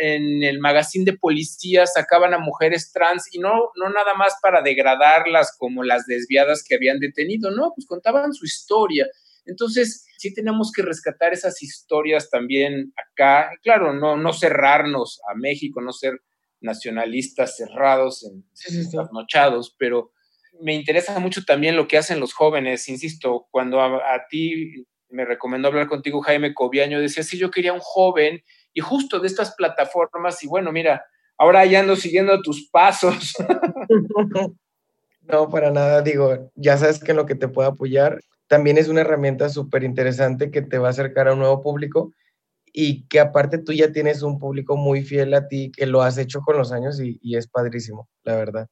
en 0.00 0.42
el 0.42 0.60
magazine 0.60 1.04
de 1.04 1.16
policía 1.16 1.86
sacaban 1.86 2.34
a 2.34 2.38
mujeres 2.38 2.92
trans 2.92 3.28
y 3.32 3.38
no, 3.38 3.70
no 3.76 3.90
nada 3.90 4.14
más 4.14 4.34
para 4.40 4.62
degradarlas 4.62 5.56
como 5.58 5.82
las 5.82 6.06
desviadas 6.06 6.62
que 6.66 6.76
habían 6.76 7.00
detenido, 7.00 7.50
no, 7.50 7.72
pues 7.74 7.86
contaban 7.86 8.32
su 8.32 8.44
historia. 8.44 9.06
Entonces, 9.46 10.06
sí 10.18 10.34
tenemos 10.34 10.70
que 10.72 10.82
rescatar 10.82 11.32
esas 11.32 11.62
historias 11.62 12.28
también 12.28 12.92
acá. 12.96 13.50
Claro, 13.62 13.94
no, 13.94 14.16
no 14.16 14.32
cerrarnos 14.32 15.20
a 15.30 15.34
México, 15.34 15.80
no 15.80 15.92
ser 15.92 16.20
nacionalistas 16.60 17.56
cerrados, 17.56 18.24
en, 18.24 18.44
nochados, 19.12 19.74
pero 19.78 20.12
me 20.60 20.74
interesa 20.74 21.18
mucho 21.18 21.44
también 21.44 21.76
lo 21.76 21.88
que 21.88 21.96
hacen 21.98 22.20
los 22.20 22.34
jóvenes. 22.34 22.88
Insisto, 22.88 23.46
cuando 23.50 23.80
a 23.80 24.26
ti 24.28 24.86
me 25.10 25.24
recomendó 25.24 25.68
hablar 25.68 25.86
contigo 25.86 26.20
Jaime 26.20 26.54
Cobiaño, 26.54 27.00
decía, 27.00 27.22
sí, 27.22 27.38
yo 27.38 27.50
quería 27.50 27.72
un 27.72 27.80
joven 27.80 28.42
y 28.72 28.80
justo 28.80 29.20
de 29.20 29.26
estas 29.26 29.54
plataformas, 29.54 30.42
y 30.42 30.46
bueno, 30.46 30.72
mira, 30.72 31.04
ahora 31.36 31.64
ya 31.64 31.80
ando 31.80 31.96
siguiendo 31.96 32.40
tus 32.42 32.68
pasos. 32.70 33.34
No, 35.30 35.50
para 35.50 35.70
nada, 35.70 36.00
digo, 36.00 36.50
ya 36.54 36.78
sabes 36.78 37.00
que 37.00 37.10
en 37.10 37.18
lo 37.18 37.26
que 37.26 37.34
te 37.34 37.48
puede 37.48 37.68
apoyar 37.68 38.18
también 38.46 38.78
es 38.78 38.88
una 38.88 39.02
herramienta 39.02 39.50
súper 39.50 39.84
interesante 39.84 40.50
que 40.50 40.62
te 40.62 40.78
va 40.78 40.86
a 40.86 40.90
acercar 40.90 41.28
a 41.28 41.34
un 41.34 41.40
nuevo 41.40 41.62
público 41.62 42.14
y 42.72 43.06
que 43.08 43.20
aparte 43.20 43.58
tú 43.58 43.74
ya 43.74 43.92
tienes 43.92 44.22
un 44.22 44.38
público 44.38 44.78
muy 44.78 45.02
fiel 45.02 45.34
a 45.34 45.46
ti, 45.46 45.70
que 45.76 45.84
lo 45.84 46.00
has 46.00 46.16
hecho 46.16 46.40
con 46.40 46.56
los 46.56 46.72
años 46.72 46.98
y, 46.98 47.18
y 47.20 47.36
es 47.36 47.46
padrísimo, 47.46 48.08
la 48.24 48.36
verdad. 48.36 48.68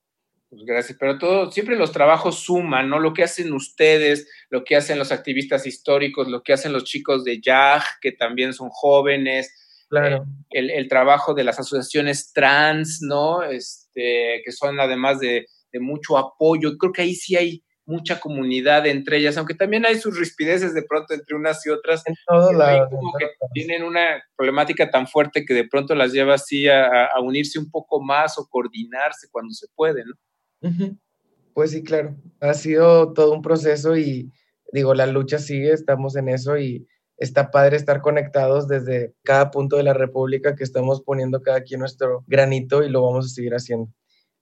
Pues 0.49 0.63
gracias, 0.65 0.97
pero 0.99 1.19
todo, 1.19 1.51
siempre 1.51 1.77
los 1.77 1.91
trabajos 1.91 2.39
suman, 2.39 2.89
¿no? 2.89 3.01
Lo 3.01 3.13
que 3.13 3.25
hacen 3.25 3.53
ustedes, 3.53 4.31
lo 4.49 4.63
que 4.63 4.77
hacen 4.77 4.97
los 4.97 5.11
activistas 5.11 5.67
históricos, 5.67 6.29
lo 6.29 6.43
que 6.43 6.53
hacen 6.53 6.73
los 6.73 6.85
chicos 6.85 7.25
de 7.25 7.41
YAG, 7.41 7.83
que 8.01 8.13
también 8.13 8.55
son 8.55 8.69
jóvenes, 8.71 9.87
claro. 9.89 10.25
Eh, 10.51 10.69
el, 10.79 10.89
trabajo 10.89 11.35
de 11.35 11.43
las 11.43 11.59
asociaciones 11.59 12.33
trans, 12.33 13.01
¿no? 13.03 13.43
Este, 13.43 14.41
que 14.45 14.53
son 14.53 14.79
además 14.79 15.19
de, 15.19 15.47
mucho 15.79 16.17
apoyo. 16.17 16.79
Creo 16.79 16.91
que 16.91 17.03
ahí 17.03 17.15
sí 17.15 17.37
hay 17.37 17.63
mucha 17.85 18.19
comunidad 18.19 18.87
entre 18.87 19.19
ellas, 19.19 19.37
aunque 19.37 19.53
también 19.53 19.85
hay 19.85 19.99
sus 19.99 20.19
rispideces 20.19 20.73
de 20.73 20.83
pronto 20.83 21.13
entre 21.13 21.37
unas 21.37 21.67
y 21.67 21.71
otras. 21.71 22.03
En 22.07 22.15
todo 22.27 22.53
lado. 22.55 22.89
Como 22.89 23.13
que 23.19 23.27
tienen 23.53 23.83
una 23.83 24.23
problemática 24.37 24.91
tan 24.91 25.07
fuerte 25.07 25.45
que 25.45 25.53
de 25.53 25.69
pronto 25.69 25.95
las 25.95 26.13
lleva 26.13 26.35
así 26.35 26.67
a, 26.67 27.07
a 27.07 27.21
unirse 27.21 27.59
un 27.59 27.71
poco 27.71 28.01
más 28.01 28.39
o 28.39 28.49
coordinarse 28.49 29.29
cuando 29.31 29.53
se 29.53 29.67
puede, 29.75 30.03
¿no? 30.05 30.15
Pues 31.55 31.71
sí, 31.71 31.83
claro, 31.83 32.17
ha 32.41 32.55
sido 32.55 33.13
todo 33.13 33.33
un 33.33 33.43
proceso 33.43 33.97
y 33.97 34.31
digo, 34.73 34.95
la 34.95 35.07
lucha 35.07 35.39
sigue, 35.39 35.73
estamos 35.73 36.17
en 36.17 36.29
eso 36.29 36.59
y 36.59 36.87
está 37.19 37.51
padre 37.51 37.77
estar 37.77 38.01
conectados 38.01 38.69
desde 38.69 39.15
cada 39.23 39.51
punto 39.51 39.77
de 39.77 39.83
la 39.83 39.95
República 39.95 40.55
que 40.55 40.65
estamos 40.65 41.03
poniendo 41.03 41.41
cada 41.43 41.63
quien 41.63 41.81
nuestro 41.81 42.25
granito 42.27 42.83
y 42.83 42.91
lo 42.91 43.03
vamos 43.03 43.27
a 43.27 43.29
seguir 43.31 43.55
haciendo. 43.55 43.89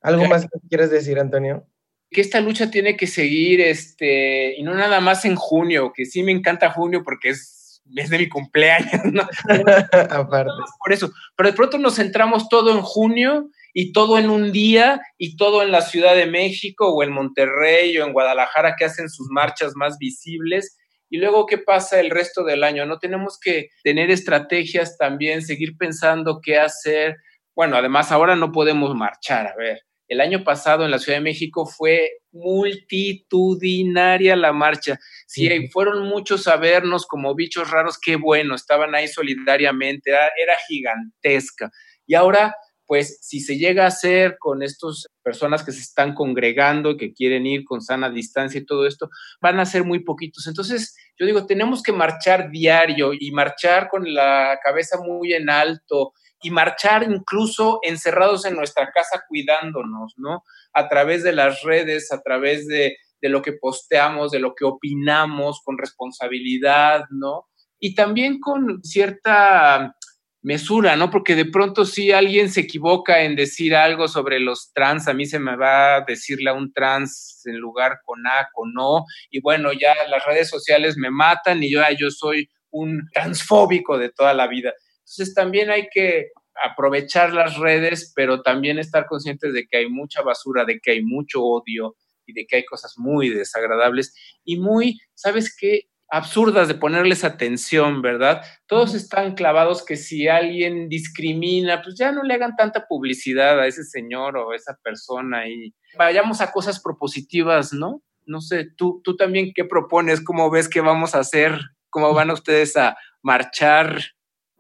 ¿Algo 0.01 0.27
más 0.27 0.43
que 0.43 0.69
quieres 0.69 0.91
decir, 0.91 1.19
Antonio? 1.19 1.67
Que 2.11 2.21
esta 2.21 2.41
lucha 2.41 2.71
tiene 2.71 2.97
que 2.97 3.07
seguir, 3.07 3.61
este, 3.61 4.55
y 4.59 4.63
no 4.63 4.75
nada 4.75 5.01
más 5.01 5.25
en 5.25 5.35
junio, 5.35 5.93
que 5.95 6.05
sí 6.05 6.23
me 6.23 6.33
encanta 6.33 6.71
junio 6.71 7.03
porque 7.03 7.31
es, 7.31 7.81
es 7.97 8.11
de 8.11 8.19
mi 8.19 8.29
cumpleaños, 8.29 9.05
¿no? 9.05 9.23
Aparte. 10.11 10.53
Por 10.79 10.93
eso, 10.93 11.11
pero 11.37 11.49
de 11.49 11.57
pronto 11.57 11.79
nos 11.79 11.97
centramos 11.97 12.49
todo 12.49 12.73
en 12.77 12.83
junio 12.83 13.51
y 13.75 13.93
todo 13.93 14.19
en 14.19 14.31
un 14.31 14.53
día 14.53 15.01
y 15.19 15.37
todo 15.37 15.63
en 15.63 15.73
la 15.73 15.83
Ciudad 15.83 16.15
de 16.15 16.27
México 16.27 16.95
o 16.95 17.03
en 17.03 17.13
Monterrey 17.13 17.99
o 17.99 18.07
en 18.07 18.13
Guadalajara 18.13 18.77
que 18.79 18.85
hacen 18.85 19.11
sus 19.11 19.27
marchas 19.31 19.73
más 19.75 19.99
visibles. 19.99 20.79
y 21.11 21.19
luego 21.19 21.47
qué 21.47 21.59
pasa 21.59 22.01
el 22.01 22.11
resto 22.11 22.45
del 22.45 22.65
año. 22.65 22.87
No 22.87 22.99
tenemos 22.99 23.39
que 23.39 23.69
tener 23.85 24.11
estrategias 24.11 24.97
también, 24.97 25.43
seguir 25.43 25.77
pensando 25.77 26.41
qué 26.43 26.59
hacer. 26.59 27.17
Bueno, 27.55 27.77
además 27.77 28.11
ahora 28.11 28.35
no 28.37 28.51
podemos 28.51 28.95
marchar, 28.97 29.49
a 29.49 29.55
ver. 29.57 29.81
El 30.09 30.21
año 30.21 30.45
pasado 30.45 30.85
en 30.85 30.91
la 30.91 30.99
Ciudad 30.99 31.19
de 31.19 31.25
México 31.25 31.67
fue 31.67 32.11
multitudinaria 32.33 34.37
la 34.37 34.53
marcha. 34.53 34.99
Si 35.27 35.69
fueron 35.69 36.09
muchos 36.09 36.49
a 36.49 36.57
vernos 36.57 37.07
como 37.07 37.35
bichos 37.35 37.71
raros, 37.71 37.99
qué 38.01 38.17
bueno, 38.17 38.55
estaban 38.55 38.95
ahí 38.95 39.09
solidariamente, 39.09 40.11
era 40.11 40.57
gigantesca. 40.69 41.71
Y 42.07 42.15
ahora 42.15 42.55
pues 42.95 43.19
si 43.23 43.41
se 43.41 43.59
llega 43.59 43.83
a 43.83 43.89
hacer 43.89 44.37
con 44.39 44.63
estas 44.63 45.09
personas 45.21 45.65
que 45.65 45.73
se 45.73 45.81
están 45.81 46.15
congregando, 46.15 46.97
que 46.97 47.13
quieren 47.13 47.45
ir 47.45 47.65
con 47.65 47.81
sana 47.81 48.09
distancia 48.09 48.61
y 48.61 48.65
todo 48.65 48.87
esto, 48.87 49.11
van 49.41 49.59
a 49.59 49.67
ser 49.67 49.83
muy 49.83 50.05
poquitos. 50.05 50.47
Entonces, 50.47 50.95
yo 51.19 51.27
digo, 51.27 51.45
tenemos 51.45 51.83
que 51.83 51.91
marchar 51.91 52.53
diario 52.53 53.11
y 53.19 53.33
marchar 53.33 53.89
con 53.89 54.15
la 54.15 54.61
cabeza 54.63 54.97
muy 55.05 55.33
en 55.33 55.51
alto 55.51 56.13
y 56.41 56.53
marchar 56.53 57.03
incluso 57.03 57.81
encerrados 57.83 58.45
en 58.45 58.55
nuestra 58.55 58.93
casa 58.93 59.25
cuidándonos, 59.29 60.15
¿no? 60.17 60.45
A 60.73 60.89
través 60.89 61.25
de 61.25 61.33
las 61.33 61.63
redes, 61.63 62.13
a 62.13 62.23
través 62.23 62.69
de, 62.69 62.97
de 63.21 63.29
lo 63.29 63.43
que 63.43 63.55
posteamos, 63.55 64.31
de 64.31 64.39
lo 64.39 64.55
que 64.55 64.67
opinamos, 64.67 65.63
con 65.65 65.79
responsabilidad, 65.79 67.07
¿no? 67.11 67.49
Y 67.81 67.97
también 67.97 68.39
con 68.39 68.85
cierta 68.85 69.97
mesura, 70.45 70.95
¿no? 70.95 71.11
Porque 71.11 71.35
de 71.35 71.47
pronto 71.47 71.87
si 71.87 72.13
alguien 72.13 72.51
se 72.51 72.61
equivoca 72.61 73.23
en 73.23 73.35
decir 73.35 73.75
algo 73.75 74.09
sobre 74.09 74.39
los 74.41 74.73
trans, 74.75 75.09
a 75.09 75.15
mí 75.15 75.25
se 75.25 75.39
me 75.39 75.57
va 75.57 75.97
a 75.97 76.01
decirle 76.03 76.51
a 76.51 76.53
un 76.53 76.71
trans 76.73 77.43
en 77.47 77.57
lugar 77.57 78.01
con 78.05 78.27
A, 78.27 78.49
con 78.53 78.75
O, 78.79 79.07
y 79.31 79.41
bueno, 79.41 79.73
ya 79.73 79.95
las 80.09 80.25
redes 80.27 80.51
sociales 80.51 80.97
me 80.99 81.11
matan 81.11 81.63
y 81.63 81.73
yo, 81.73 81.81
yo 81.99 82.11
soy 82.11 82.51
un 82.71 83.09
transfóbico 83.13 83.97
de 83.97 84.11
toda 84.11 84.35
la 84.35 84.47
vida. 84.47 84.75
Entonces 84.99 85.35
también 85.35 85.71
hay 85.71 85.89
que 85.91 86.29
aprovechar 86.63 87.33
las 87.33 87.57
redes, 87.57 88.13
pero 88.15 88.43
también 88.43 88.79
estar 88.79 89.07
conscientes 89.07 89.55
de 89.55 89.67
que 89.67 89.79
hay 89.79 89.89
mucha 89.89 90.21
basura, 90.21 90.67
de 90.67 90.79
que 90.79 90.91
hay 90.91 91.03
mucho 91.03 91.43
odio 91.43 91.97
y 92.27 92.35
de 92.35 92.47
que 92.47 92.57
hay 92.57 92.65
cosas 92.67 92.95
muy 92.99 93.31
desagradables 93.31 94.15
y 94.45 94.59
muy, 94.59 94.99
¿sabes 95.15 95.57
qué? 95.59 95.89
Absurdas 96.15 96.69
de 96.69 96.77
ponerles 96.77 97.25
atención, 97.25 98.01
¿verdad? 98.01 98.43
Todos 98.69 98.95
están 98.95 99.35
clavados 99.35 99.85
que 99.85 99.97
si 99.97 100.29
alguien 100.29 100.89
discrimina, 100.89 101.83
pues 101.83 101.97
ya 101.99 102.13
no 102.13 102.23
le 102.23 102.35
hagan 102.35 102.55
tanta 102.55 102.87
publicidad 102.87 103.59
a 103.59 103.67
ese 103.67 103.83
señor 103.83 104.37
o 104.37 104.53
a 104.53 104.57
esa 104.57 104.79
persona 104.81 105.49
y 105.49 105.75
vayamos 105.99 106.41
a 106.41 106.53
cosas 106.53 106.81
propositivas, 106.81 107.73
¿no? 107.73 108.01
No 108.27 108.41
sé, 108.41 108.69
tú, 108.77 109.01
tú 109.03 109.17
también, 109.17 109.51
¿qué 109.57 109.65
propones? 109.65 110.21
¿Cómo 110.21 110.51
ves 110.51 110.69
que 110.69 110.81
vamos 110.81 111.17
a 111.17 111.19
hacer? 111.19 111.59
¿Cómo 111.91 112.15
van 112.15 112.31
ustedes 112.31 112.77
a 112.77 112.97
marchar? 113.21 114.01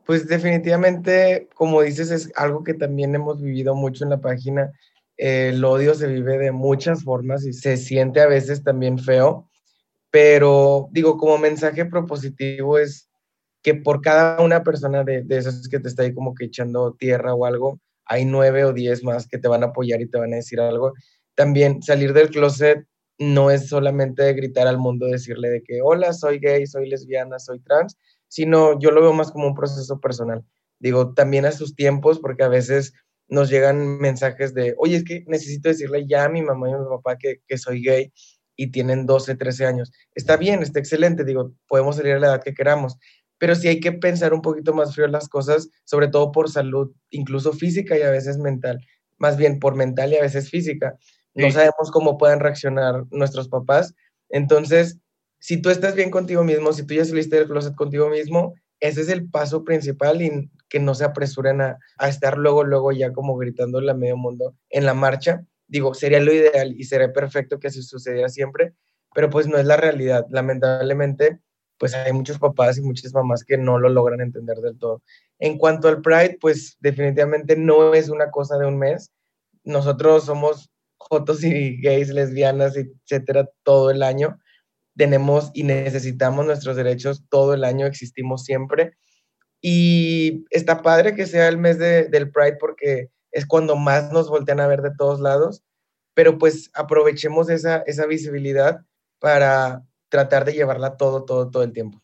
Pues 0.05 0.27
definitivamente, 0.27 1.49
como 1.55 1.83
dices, 1.83 2.11
es 2.11 2.33
algo 2.35 2.64
que 2.64 2.75
también 2.75 3.14
hemos 3.14 3.40
vivido 3.40 3.77
mucho 3.77 4.03
en 4.03 4.11
la 4.11 4.21
página. 4.21 4.73
El 5.17 5.64
odio 5.64 5.95
se 5.95 6.09
vive 6.09 6.37
de 6.37 6.51
muchas 6.51 7.05
formas 7.05 7.47
y 7.47 7.53
se 7.53 7.77
siente 7.77 8.21
a 8.21 8.27
veces 8.27 8.64
también 8.64 8.99
feo 8.99 9.49
pero 10.14 10.87
digo, 10.92 11.16
como 11.16 11.38
mensaje 11.38 11.87
propositivo 11.87 12.79
es 12.79 13.11
que 13.64 13.74
por 13.74 14.00
cada 14.00 14.40
una 14.40 14.62
persona 14.62 15.03
de, 15.03 15.24
de 15.24 15.38
esas 15.38 15.66
que 15.66 15.81
te 15.81 15.88
está 15.88 16.05
ahí 16.05 16.14
como 16.14 16.37
que 16.37 16.44
echando 16.44 16.94
tierra 16.94 17.35
o 17.35 17.44
algo, 17.44 17.81
hay 18.05 18.24
nueve 18.24 18.64
o 18.64 18.72
diez 18.72 19.03
más 19.03 19.27
que 19.27 19.38
te 19.38 19.48
van 19.48 19.64
a 19.64 19.66
apoyar 19.66 20.00
y 20.00 20.09
te 20.09 20.16
van 20.16 20.33
a 20.33 20.37
decir 20.37 20.61
algo. 20.61 20.92
También 21.35 21.83
salir 21.83 22.12
del 22.12 22.31
closet 22.31 22.87
no 23.18 23.50
es 23.50 23.66
solamente 23.66 24.33
gritar 24.35 24.68
al 24.68 24.79
mundo, 24.79 25.07
decirle 25.07 25.50
de 25.50 25.64
que, 25.64 25.83
hola, 25.83 26.12
soy 26.12 26.38
gay, 26.38 26.64
soy 26.68 26.88
lesbiana, 26.88 27.40
soy 27.40 27.59
trans, 27.59 27.98
sino 28.29 28.79
yo 28.79 28.92
lo 28.92 29.00
veo 29.00 29.14
más 29.14 29.33
como 29.33 29.48
un 29.48 29.57
proceso 29.57 29.98
personal. 29.98 30.44
Digo, 30.79 31.12
también 31.12 31.44
a 31.44 31.50
sus 31.50 31.74
tiempos, 31.74 32.20
porque 32.20 32.44
a 32.44 32.48
veces 32.48 32.92
nos 33.27 33.50
llegan 33.50 33.98
mensajes 33.98 34.55
de, 34.55 34.77
oye, 34.79 34.94
es 34.94 35.05
que 35.05 35.24
necesito 35.27 35.70
decirle 35.70 36.07
ya 36.07 36.27
a 36.27 36.29
mi 36.29 36.40
mamá 36.40 36.70
y 36.70 36.72
a 36.74 36.79
mi 36.79 36.88
papá 36.88 37.18
que, 37.18 37.40
que 37.48 37.59
soy 37.59 37.83
gay 37.83 38.12
y 38.57 38.71
tienen 38.71 39.07
12, 39.07 39.35
13 39.35 39.67
años. 39.67 39.93
Está 40.14 40.37
bien, 40.37 40.62
está 40.62 40.79
excelente, 40.79 41.25
digo, 41.25 41.53
podemos 41.69 41.97
salir 41.97 42.14
a 42.14 42.19
la 42.19 42.27
edad 42.29 42.43
que 42.43 42.55
queramos, 42.55 42.97
pero 43.38 43.55
sí 43.55 43.69
hay 43.69 43.81
que 43.81 43.93
pensar 43.93 44.33
un 44.33 44.43
poquito 44.43 44.73
más 44.73 44.95
frío 44.95 45.07
las 45.09 45.29
cosas, 45.29 45.69
sobre 45.85 46.09
todo 46.09 46.33
por 46.33 46.51
salud, 46.51 46.93
incluso 47.11 47.53
física 47.53 47.99
y 47.99 48.03
a 48.03 48.11
veces 48.11 48.38
mental, 48.38 48.81
más 49.19 49.37
bien 49.37 49.59
por 49.59 49.75
mental 49.75 50.12
y 50.12 50.17
a 50.17 50.23
veces 50.23 50.51
física. 50.51 50.97
No 51.35 51.51
sabemos 51.51 51.90
cómo 51.93 52.17
puedan 52.17 52.38
reaccionar 52.38 53.05
nuestros 53.11 53.49
papás. 53.49 53.95
Entonces, 54.29 54.99
si 55.40 55.61
tú 55.61 55.71
estás 55.71 55.97
bien 55.97 56.11
contigo 56.11 56.45
mismo, 56.45 56.73
si 56.73 56.87
tú 56.87 56.95
ya 56.95 57.05
saliste 57.05 57.37
del 57.37 57.49
closet 57.49 57.75
contigo 57.75 58.09
mismo, 58.09 58.55
ese 58.79 59.01
es 59.01 59.09
el 59.09 59.29
paso 59.29 59.64
principal 59.64 60.23
y 60.23 60.51
que 60.69 60.79
no 60.79 60.95
se 60.95 61.05
apresuren 61.05 61.61
a, 61.61 61.79
a 61.99 62.09
estar 62.09 62.38
luego, 62.38 62.64
luego 62.64 62.93
ya 62.93 63.12
como 63.12 63.37
gritándole 63.37 63.90
a 63.90 63.95
medio 63.95 64.17
mundo 64.17 64.55
en 64.71 64.87
la 64.87 64.95
marcha, 64.95 65.45
digo, 65.75 65.93
sería 65.93 66.21
lo 66.21 66.33
ideal 66.33 66.73
y 66.79 66.85
sería 66.85 67.13
perfecto 67.13 67.59
que 67.59 67.67
así 67.67 67.83
sucediera 67.83 68.29
siempre, 68.29 68.75
pero 69.13 69.29
pues 69.29 69.49
no 69.49 69.59
es 69.59 69.67
la 69.67 69.77
realidad. 69.77 70.25
Lamentablemente, 70.31 71.41
pues 71.79 71.95
hay 71.95 72.13
muchos 72.13 72.39
papás 72.39 72.79
y 72.79 72.81
muchas 72.81 73.13
mamás 73.13 73.43
que 73.43 73.59
no 73.59 73.81
lo 73.81 73.89
logran 73.89 74.21
entender 74.21 74.59
del 74.59 74.79
todo. 74.79 75.03
En 75.41 75.59
cuanto 75.59 75.89
al 75.89 76.01
Pride, 76.01 76.39
pues 76.41 76.77
definitivamente 76.79 77.57
no 77.57 77.93
es 77.93 78.09
una 78.09 78.31
cosa 78.31 78.57
de 78.57 78.67
un 78.67 78.79
mes. 78.79 79.11
Nosotros 79.65 80.27
somos 80.27 80.71
jotos 80.97 81.43
y 81.43 81.81
gays, 81.81 82.11
lesbianas, 82.11 82.77
etcétera, 82.77 83.51
todo 83.65 83.91
el 83.91 84.05
año. 84.05 84.39
Tenemos 84.97 85.51
y 85.55 85.65
necesitamos 85.65 86.47
nuestros 86.47 86.77
derechos 86.77 87.25
todo 87.29 87.55
el 87.55 87.65
año, 87.65 87.85
existimos 87.85 88.45
siempre. 88.45 88.93
Y 89.61 90.45
está 90.51 90.83
padre 90.83 91.17
que 91.17 91.27
sea 91.27 91.49
el 91.49 91.59
mes 91.59 91.81
del 91.81 92.31
Pride 92.31 92.59
porque 92.61 93.11
es 93.35 93.47
cuando 93.47 93.77
más 93.77 94.12
nos 94.12 94.31
voltean 94.31 94.61
a 94.61 94.66
ver 94.66 94.81
de 94.81 94.94
todos 94.97 95.20
lados, 95.20 95.62
pero 96.14 96.38
pues 96.38 96.70
aprovechemos 96.73 97.51
esa, 97.51 97.83
esa 97.87 98.07
visibilidad 98.07 98.81
para 99.18 99.83
tratar 100.09 100.44
de 100.44 100.55
llevarla 100.55 100.97
todo, 100.97 101.25
todo, 101.25 101.51
todo 101.51 101.64
el 101.64 101.73
tiempo. 101.73 102.01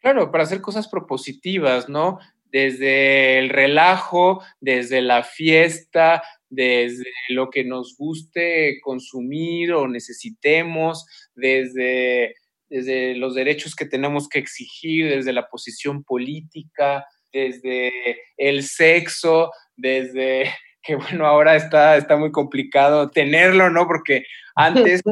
Claro, 0.00 0.30
para 0.30 0.44
hacer 0.44 0.60
cosas 0.62 0.88
propositivas, 0.88 1.88
¿no? 1.88 2.18
Desde 2.46 3.38
el 3.38 3.50
relajo, 3.50 4.42
desde 4.60 5.02
la 5.02 5.22
fiesta, 5.22 6.22
desde 6.48 7.10
lo 7.28 7.50
que 7.50 7.64
nos 7.64 7.96
guste 7.96 8.80
consumir 8.82 9.72
o 9.72 9.86
necesitemos, 9.88 11.04
desde, 11.34 12.36
desde 12.68 13.14
los 13.16 13.34
derechos 13.34 13.74
que 13.74 13.86
tenemos 13.86 14.28
que 14.28 14.38
exigir, 14.38 15.08
desde 15.08 15.32
la 15.32 15.48
posición 15.48 16.04
política, 16.04 17.06
desde 17.34 17.92
el 18.38 18.62
sexo, 18.62 19.50
desde 19.76 20.50
que 20.82 20.96
bueno, 20.96 21.26
ahora 21.26 21.56
está, 21.56 21.96
está 21.96 22.16
muy 22.16 22.30
complicado 22.30 23.10
tenerlo, 23.10 23.70
¿no? 23.70 23.86
Porque 23.86 24.24
antes, 24.54 25.02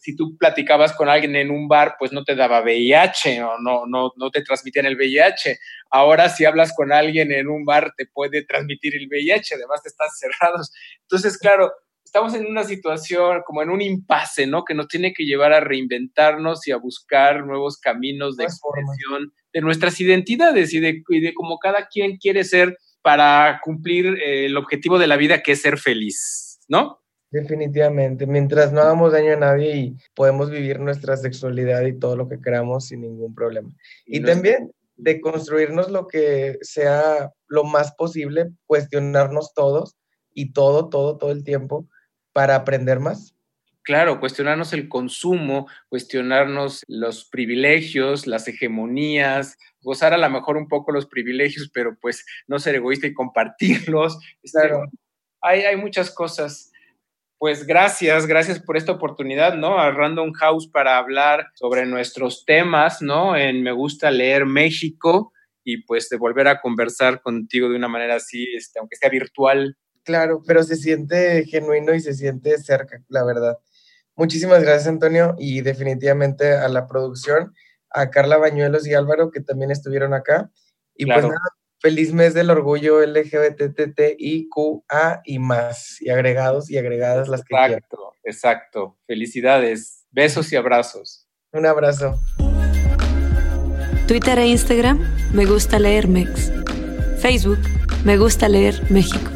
si 0.00 0.16
tú 0.16 0.36
platicabas 0.38 0.92
con 0.94 1.08
alguien 1.08 1.36
en 1.36 1.50
un 1.50 1.68
bar, 1.68 1.96
pues 1.98 2.12
no 2.12 2.24
te 2.24 2.34
daba 2.34 2.62
VIH 2.62 3.42
o 3.42 3.58
no, 3.58 3.86
no, 3.86 4.12
no 4.16 4.30
te 4.30 4.42
transmitían 4.42 4.86
el 4.86 4.96
VIH. 4.96 5.58
Ahora, 5.90 6.28
si 6.28 6.44
hablas 6.44 6.74
con 6.74 6.92
alguien 6.92 7.30
en 7.30 7.48
un 7.48 7.64
bar, 7.64 7.92
te 7.96 8.06
puede 8.06 8.44
transmitir 8.44 8.96
el 8.96 9.06
VIH, 9.06 9.54
además 9.54 9.82
te 9.82 9.90
estás 9.90 10.18
cerrados. 10.18 10.72
Entonces, 11.02 11.38
claro, 11.38 11.72
estamos 12.16 12.34
en 12.34 12.46
una 12.46 12.64
situación 12.64 13.42
como 13.44 13.62
en 13.62 13.68
un 13.68 13.82
impasse, 13.82 14.46
¿no? 14.46 14.64
Que 14.64 14.72
nos 14.72 14.88
tiene 14.88 15.12
que 15.12 15.24
llevar 15.24 15.52
a 15.52 15.60
reinventarnos 15.60 16.66
y 16.66 16.72
a 16.72 16.78
buscar 16.78 17.44
nuevos 17.44 17.76
caminos 17.76 18.38
de 18.38 18.44
expresión 18.44 19.34
de 19.52 19.60
nuestras 19.60 20.00
identidades 20.00 20.72
y 20.72 20.80
de, 20.80 21.02
y 21.10 21.20
de 21.20 21.34
cómo 21.34 21.58
cada 21.58 21.88
quien 21.88 22.16
quiere 22.16 22.42
ser 22.44 22.78
para 23.02 23.60
cumplir 23.62 24.06
eh, 24.06 24.46
el 24.46 24.56
objetivo 24.56 24.98
de 24.98 25.06
la 25.08 25.18
vida, 25.18 25.42
que 25.42 25.52
es 25.52 25.60
ser 25.60 25.76
feliz, 25.76 26.58
¿no? 26.68 27.02
Definitivamente, 27.30 28.26
mientras 28.26 28.72
no 28.72 28.80
hagamos 28.80 29.12
daño 29.12 29.34
a 29.34 29.36
nadie 29.36 29.76
y 29.76 29.96
podemos 30.14 30.50
vivir 30.50 30.80
nuestra 30.80 31.18
sexualidad 31.18 31.84
y 31.84 31.98
todo 31.98 32.16
lo 32.16 32.30
que 32.30 32.40
queramos 32.40 32.86
sin 32.86 33.02
ningún 33.02 33.34
problema. 33.34 33.68
Y, 34.06 34.22
también 34.22 34.72
de 34.96 35.20
construirnos 35.20 35.90
lo 35.90 36.06
que 36.06 36.56
sea 36.62 37.30
lo 37.46 37.64
más 37.64 37.92
posible, 37.92 38.52
cuestionarnos 38.64 39.52
todos 39.52 39.96
y 40.32 40.54
todo, 40.54 40.88
todo, 40.88 41.18
todo 41.18 41.30
el 41.30 41.44
tiempo 41.44 41.86
para 42.36 42.54
aprender 42.54 43.00
más. 43.00 43.34
Claro, 43.80 44.20
cuestionarnos 44.20 44.74
el 44.74 44.90
consumo, 44.90 45.68
cuestionarnos 45.88 46.84
los 46.86 47.24
privilegios, 47.24 48.26
las 48.26 48.46
hegemonías, 48.46 49.56
gozar 49.80 50.12
a 50.12 50.18
lo 50.18 50.28
mejor 50.28 50.58
un 50.58 50.68
poco 50.68 50.92
los 50.92 51.06
privilegios, 51.06 51.70
pero 51.72 51.96
pues 51.98 52.26
no 52.46 52.58
ser 52.58 52.74
egoísta 52.74 53.06
y 53.06 53.14
compartirlos. 53.14 54.18
Este, 54.42 54.60
claro. 54.60 54.84
hay, 55.40 55.62
hay 55.62 55.76
muchas 55.76 56.10
cosas. 56.10 56.70
Pues 57.38 57.66
gracias, 57.66 58.26
gracias 58.26 58.60
por 58.60 58.76
esta 58.76 58.92
oportunidad, 58.92 59.54
¿no? 59.54 59.78
A 59.78 59.90
Random 59.90 60.32
House 60.34 60.68
para 60.68 60.98
hablar 60.98 61.46
sobre 61.54 61.86
nuestros 61.86 62.44
temas, 62.44 63.00
¿no? 63.00 63.34
En 63.34 63.62
Me 63.62 63.72
gusta 63.72 64.10
leer 64.10 64.44
México 64.44 65.32
y 65.64 65.84
pues 65.84 66.10
de 66.10 66.18
volver 66.18 66.48
a 66.48 66.60
conversar 66.60 67.22
contigo 67.22 67.70
de 67.70 67.76
una 67.76 67.88
manera 67.88 68.16
así, 68.16 68.46
este, 68.54 68.78
aunque 68.78 68.96
sea 68.96 69.08
virtual. 69.08 69.74
Claro, 70.06 70.42
pero 70.46 70.62
se 70.62 70.76
siente 70.76 71.44
genuino 71.46 71.92
y 71.92 72.00
se 72.00 72.14
siente 72.14 72.56
cerca, 72.58 73.02
la 73.08 73.24
verdad. 73.24 73.58
Muchísimas 74.14 74.62
gracias, 74.62 74.86
Antonio, 74.86 75.34
y 75.36 75.62
definitivamente 75.62 76.52
a 76.52 76.68
la 76.68 76.86
producción 76.86 77.52
a 77.90 78.08
Carla 78.10 78.36
Bañuelos 78.36 78.86
y 78.86 78.94
Álvaro, 78.94 79.32
que 79.32 79.40
también 79.40 79.72
estuvieron 79.72 80.14
acá. 80.14 80.48
Y 80.94 81.06
pues 81.06 81.24
nada, 81.24 81.40
feliz 81.80 82.12
mes 82.12 82.34
del 82.34 82.50
orgullo 82.50 83.04
LGBTTIQA 83.04 84.02
y 85.24 85.40
más, 85.40 86.00
y 86.00 86.10
agregados 86.10 86.70
y 86.70 86.78
agregadas 86.78 87.26
las 87.26 87.40
que 87.40 87.48
quieran. 87.56 87.72
Exacto, 87.72 88.12
exacto. 88.22 88.96
Felicidades. 89.08 90.04
Besos 90.12 90.52
y 90.52 90.56
abrazos. 90.56 91.26
Un 91.50 91.66
abrazo. 91.66 92.14
Twitter 94.06 94.38
e 94.38 94.46
Instagram, 94.46 95.00
me 95.32 95.46
gusta 95.46 95.80
leer 95.80 96.06
Mex. 96.06 96.52
Facebook, 97.18 97.58
me 98.04 98.16
gusta 98.16 98.48
leer 98.48 98.80
México. 98.88 99.35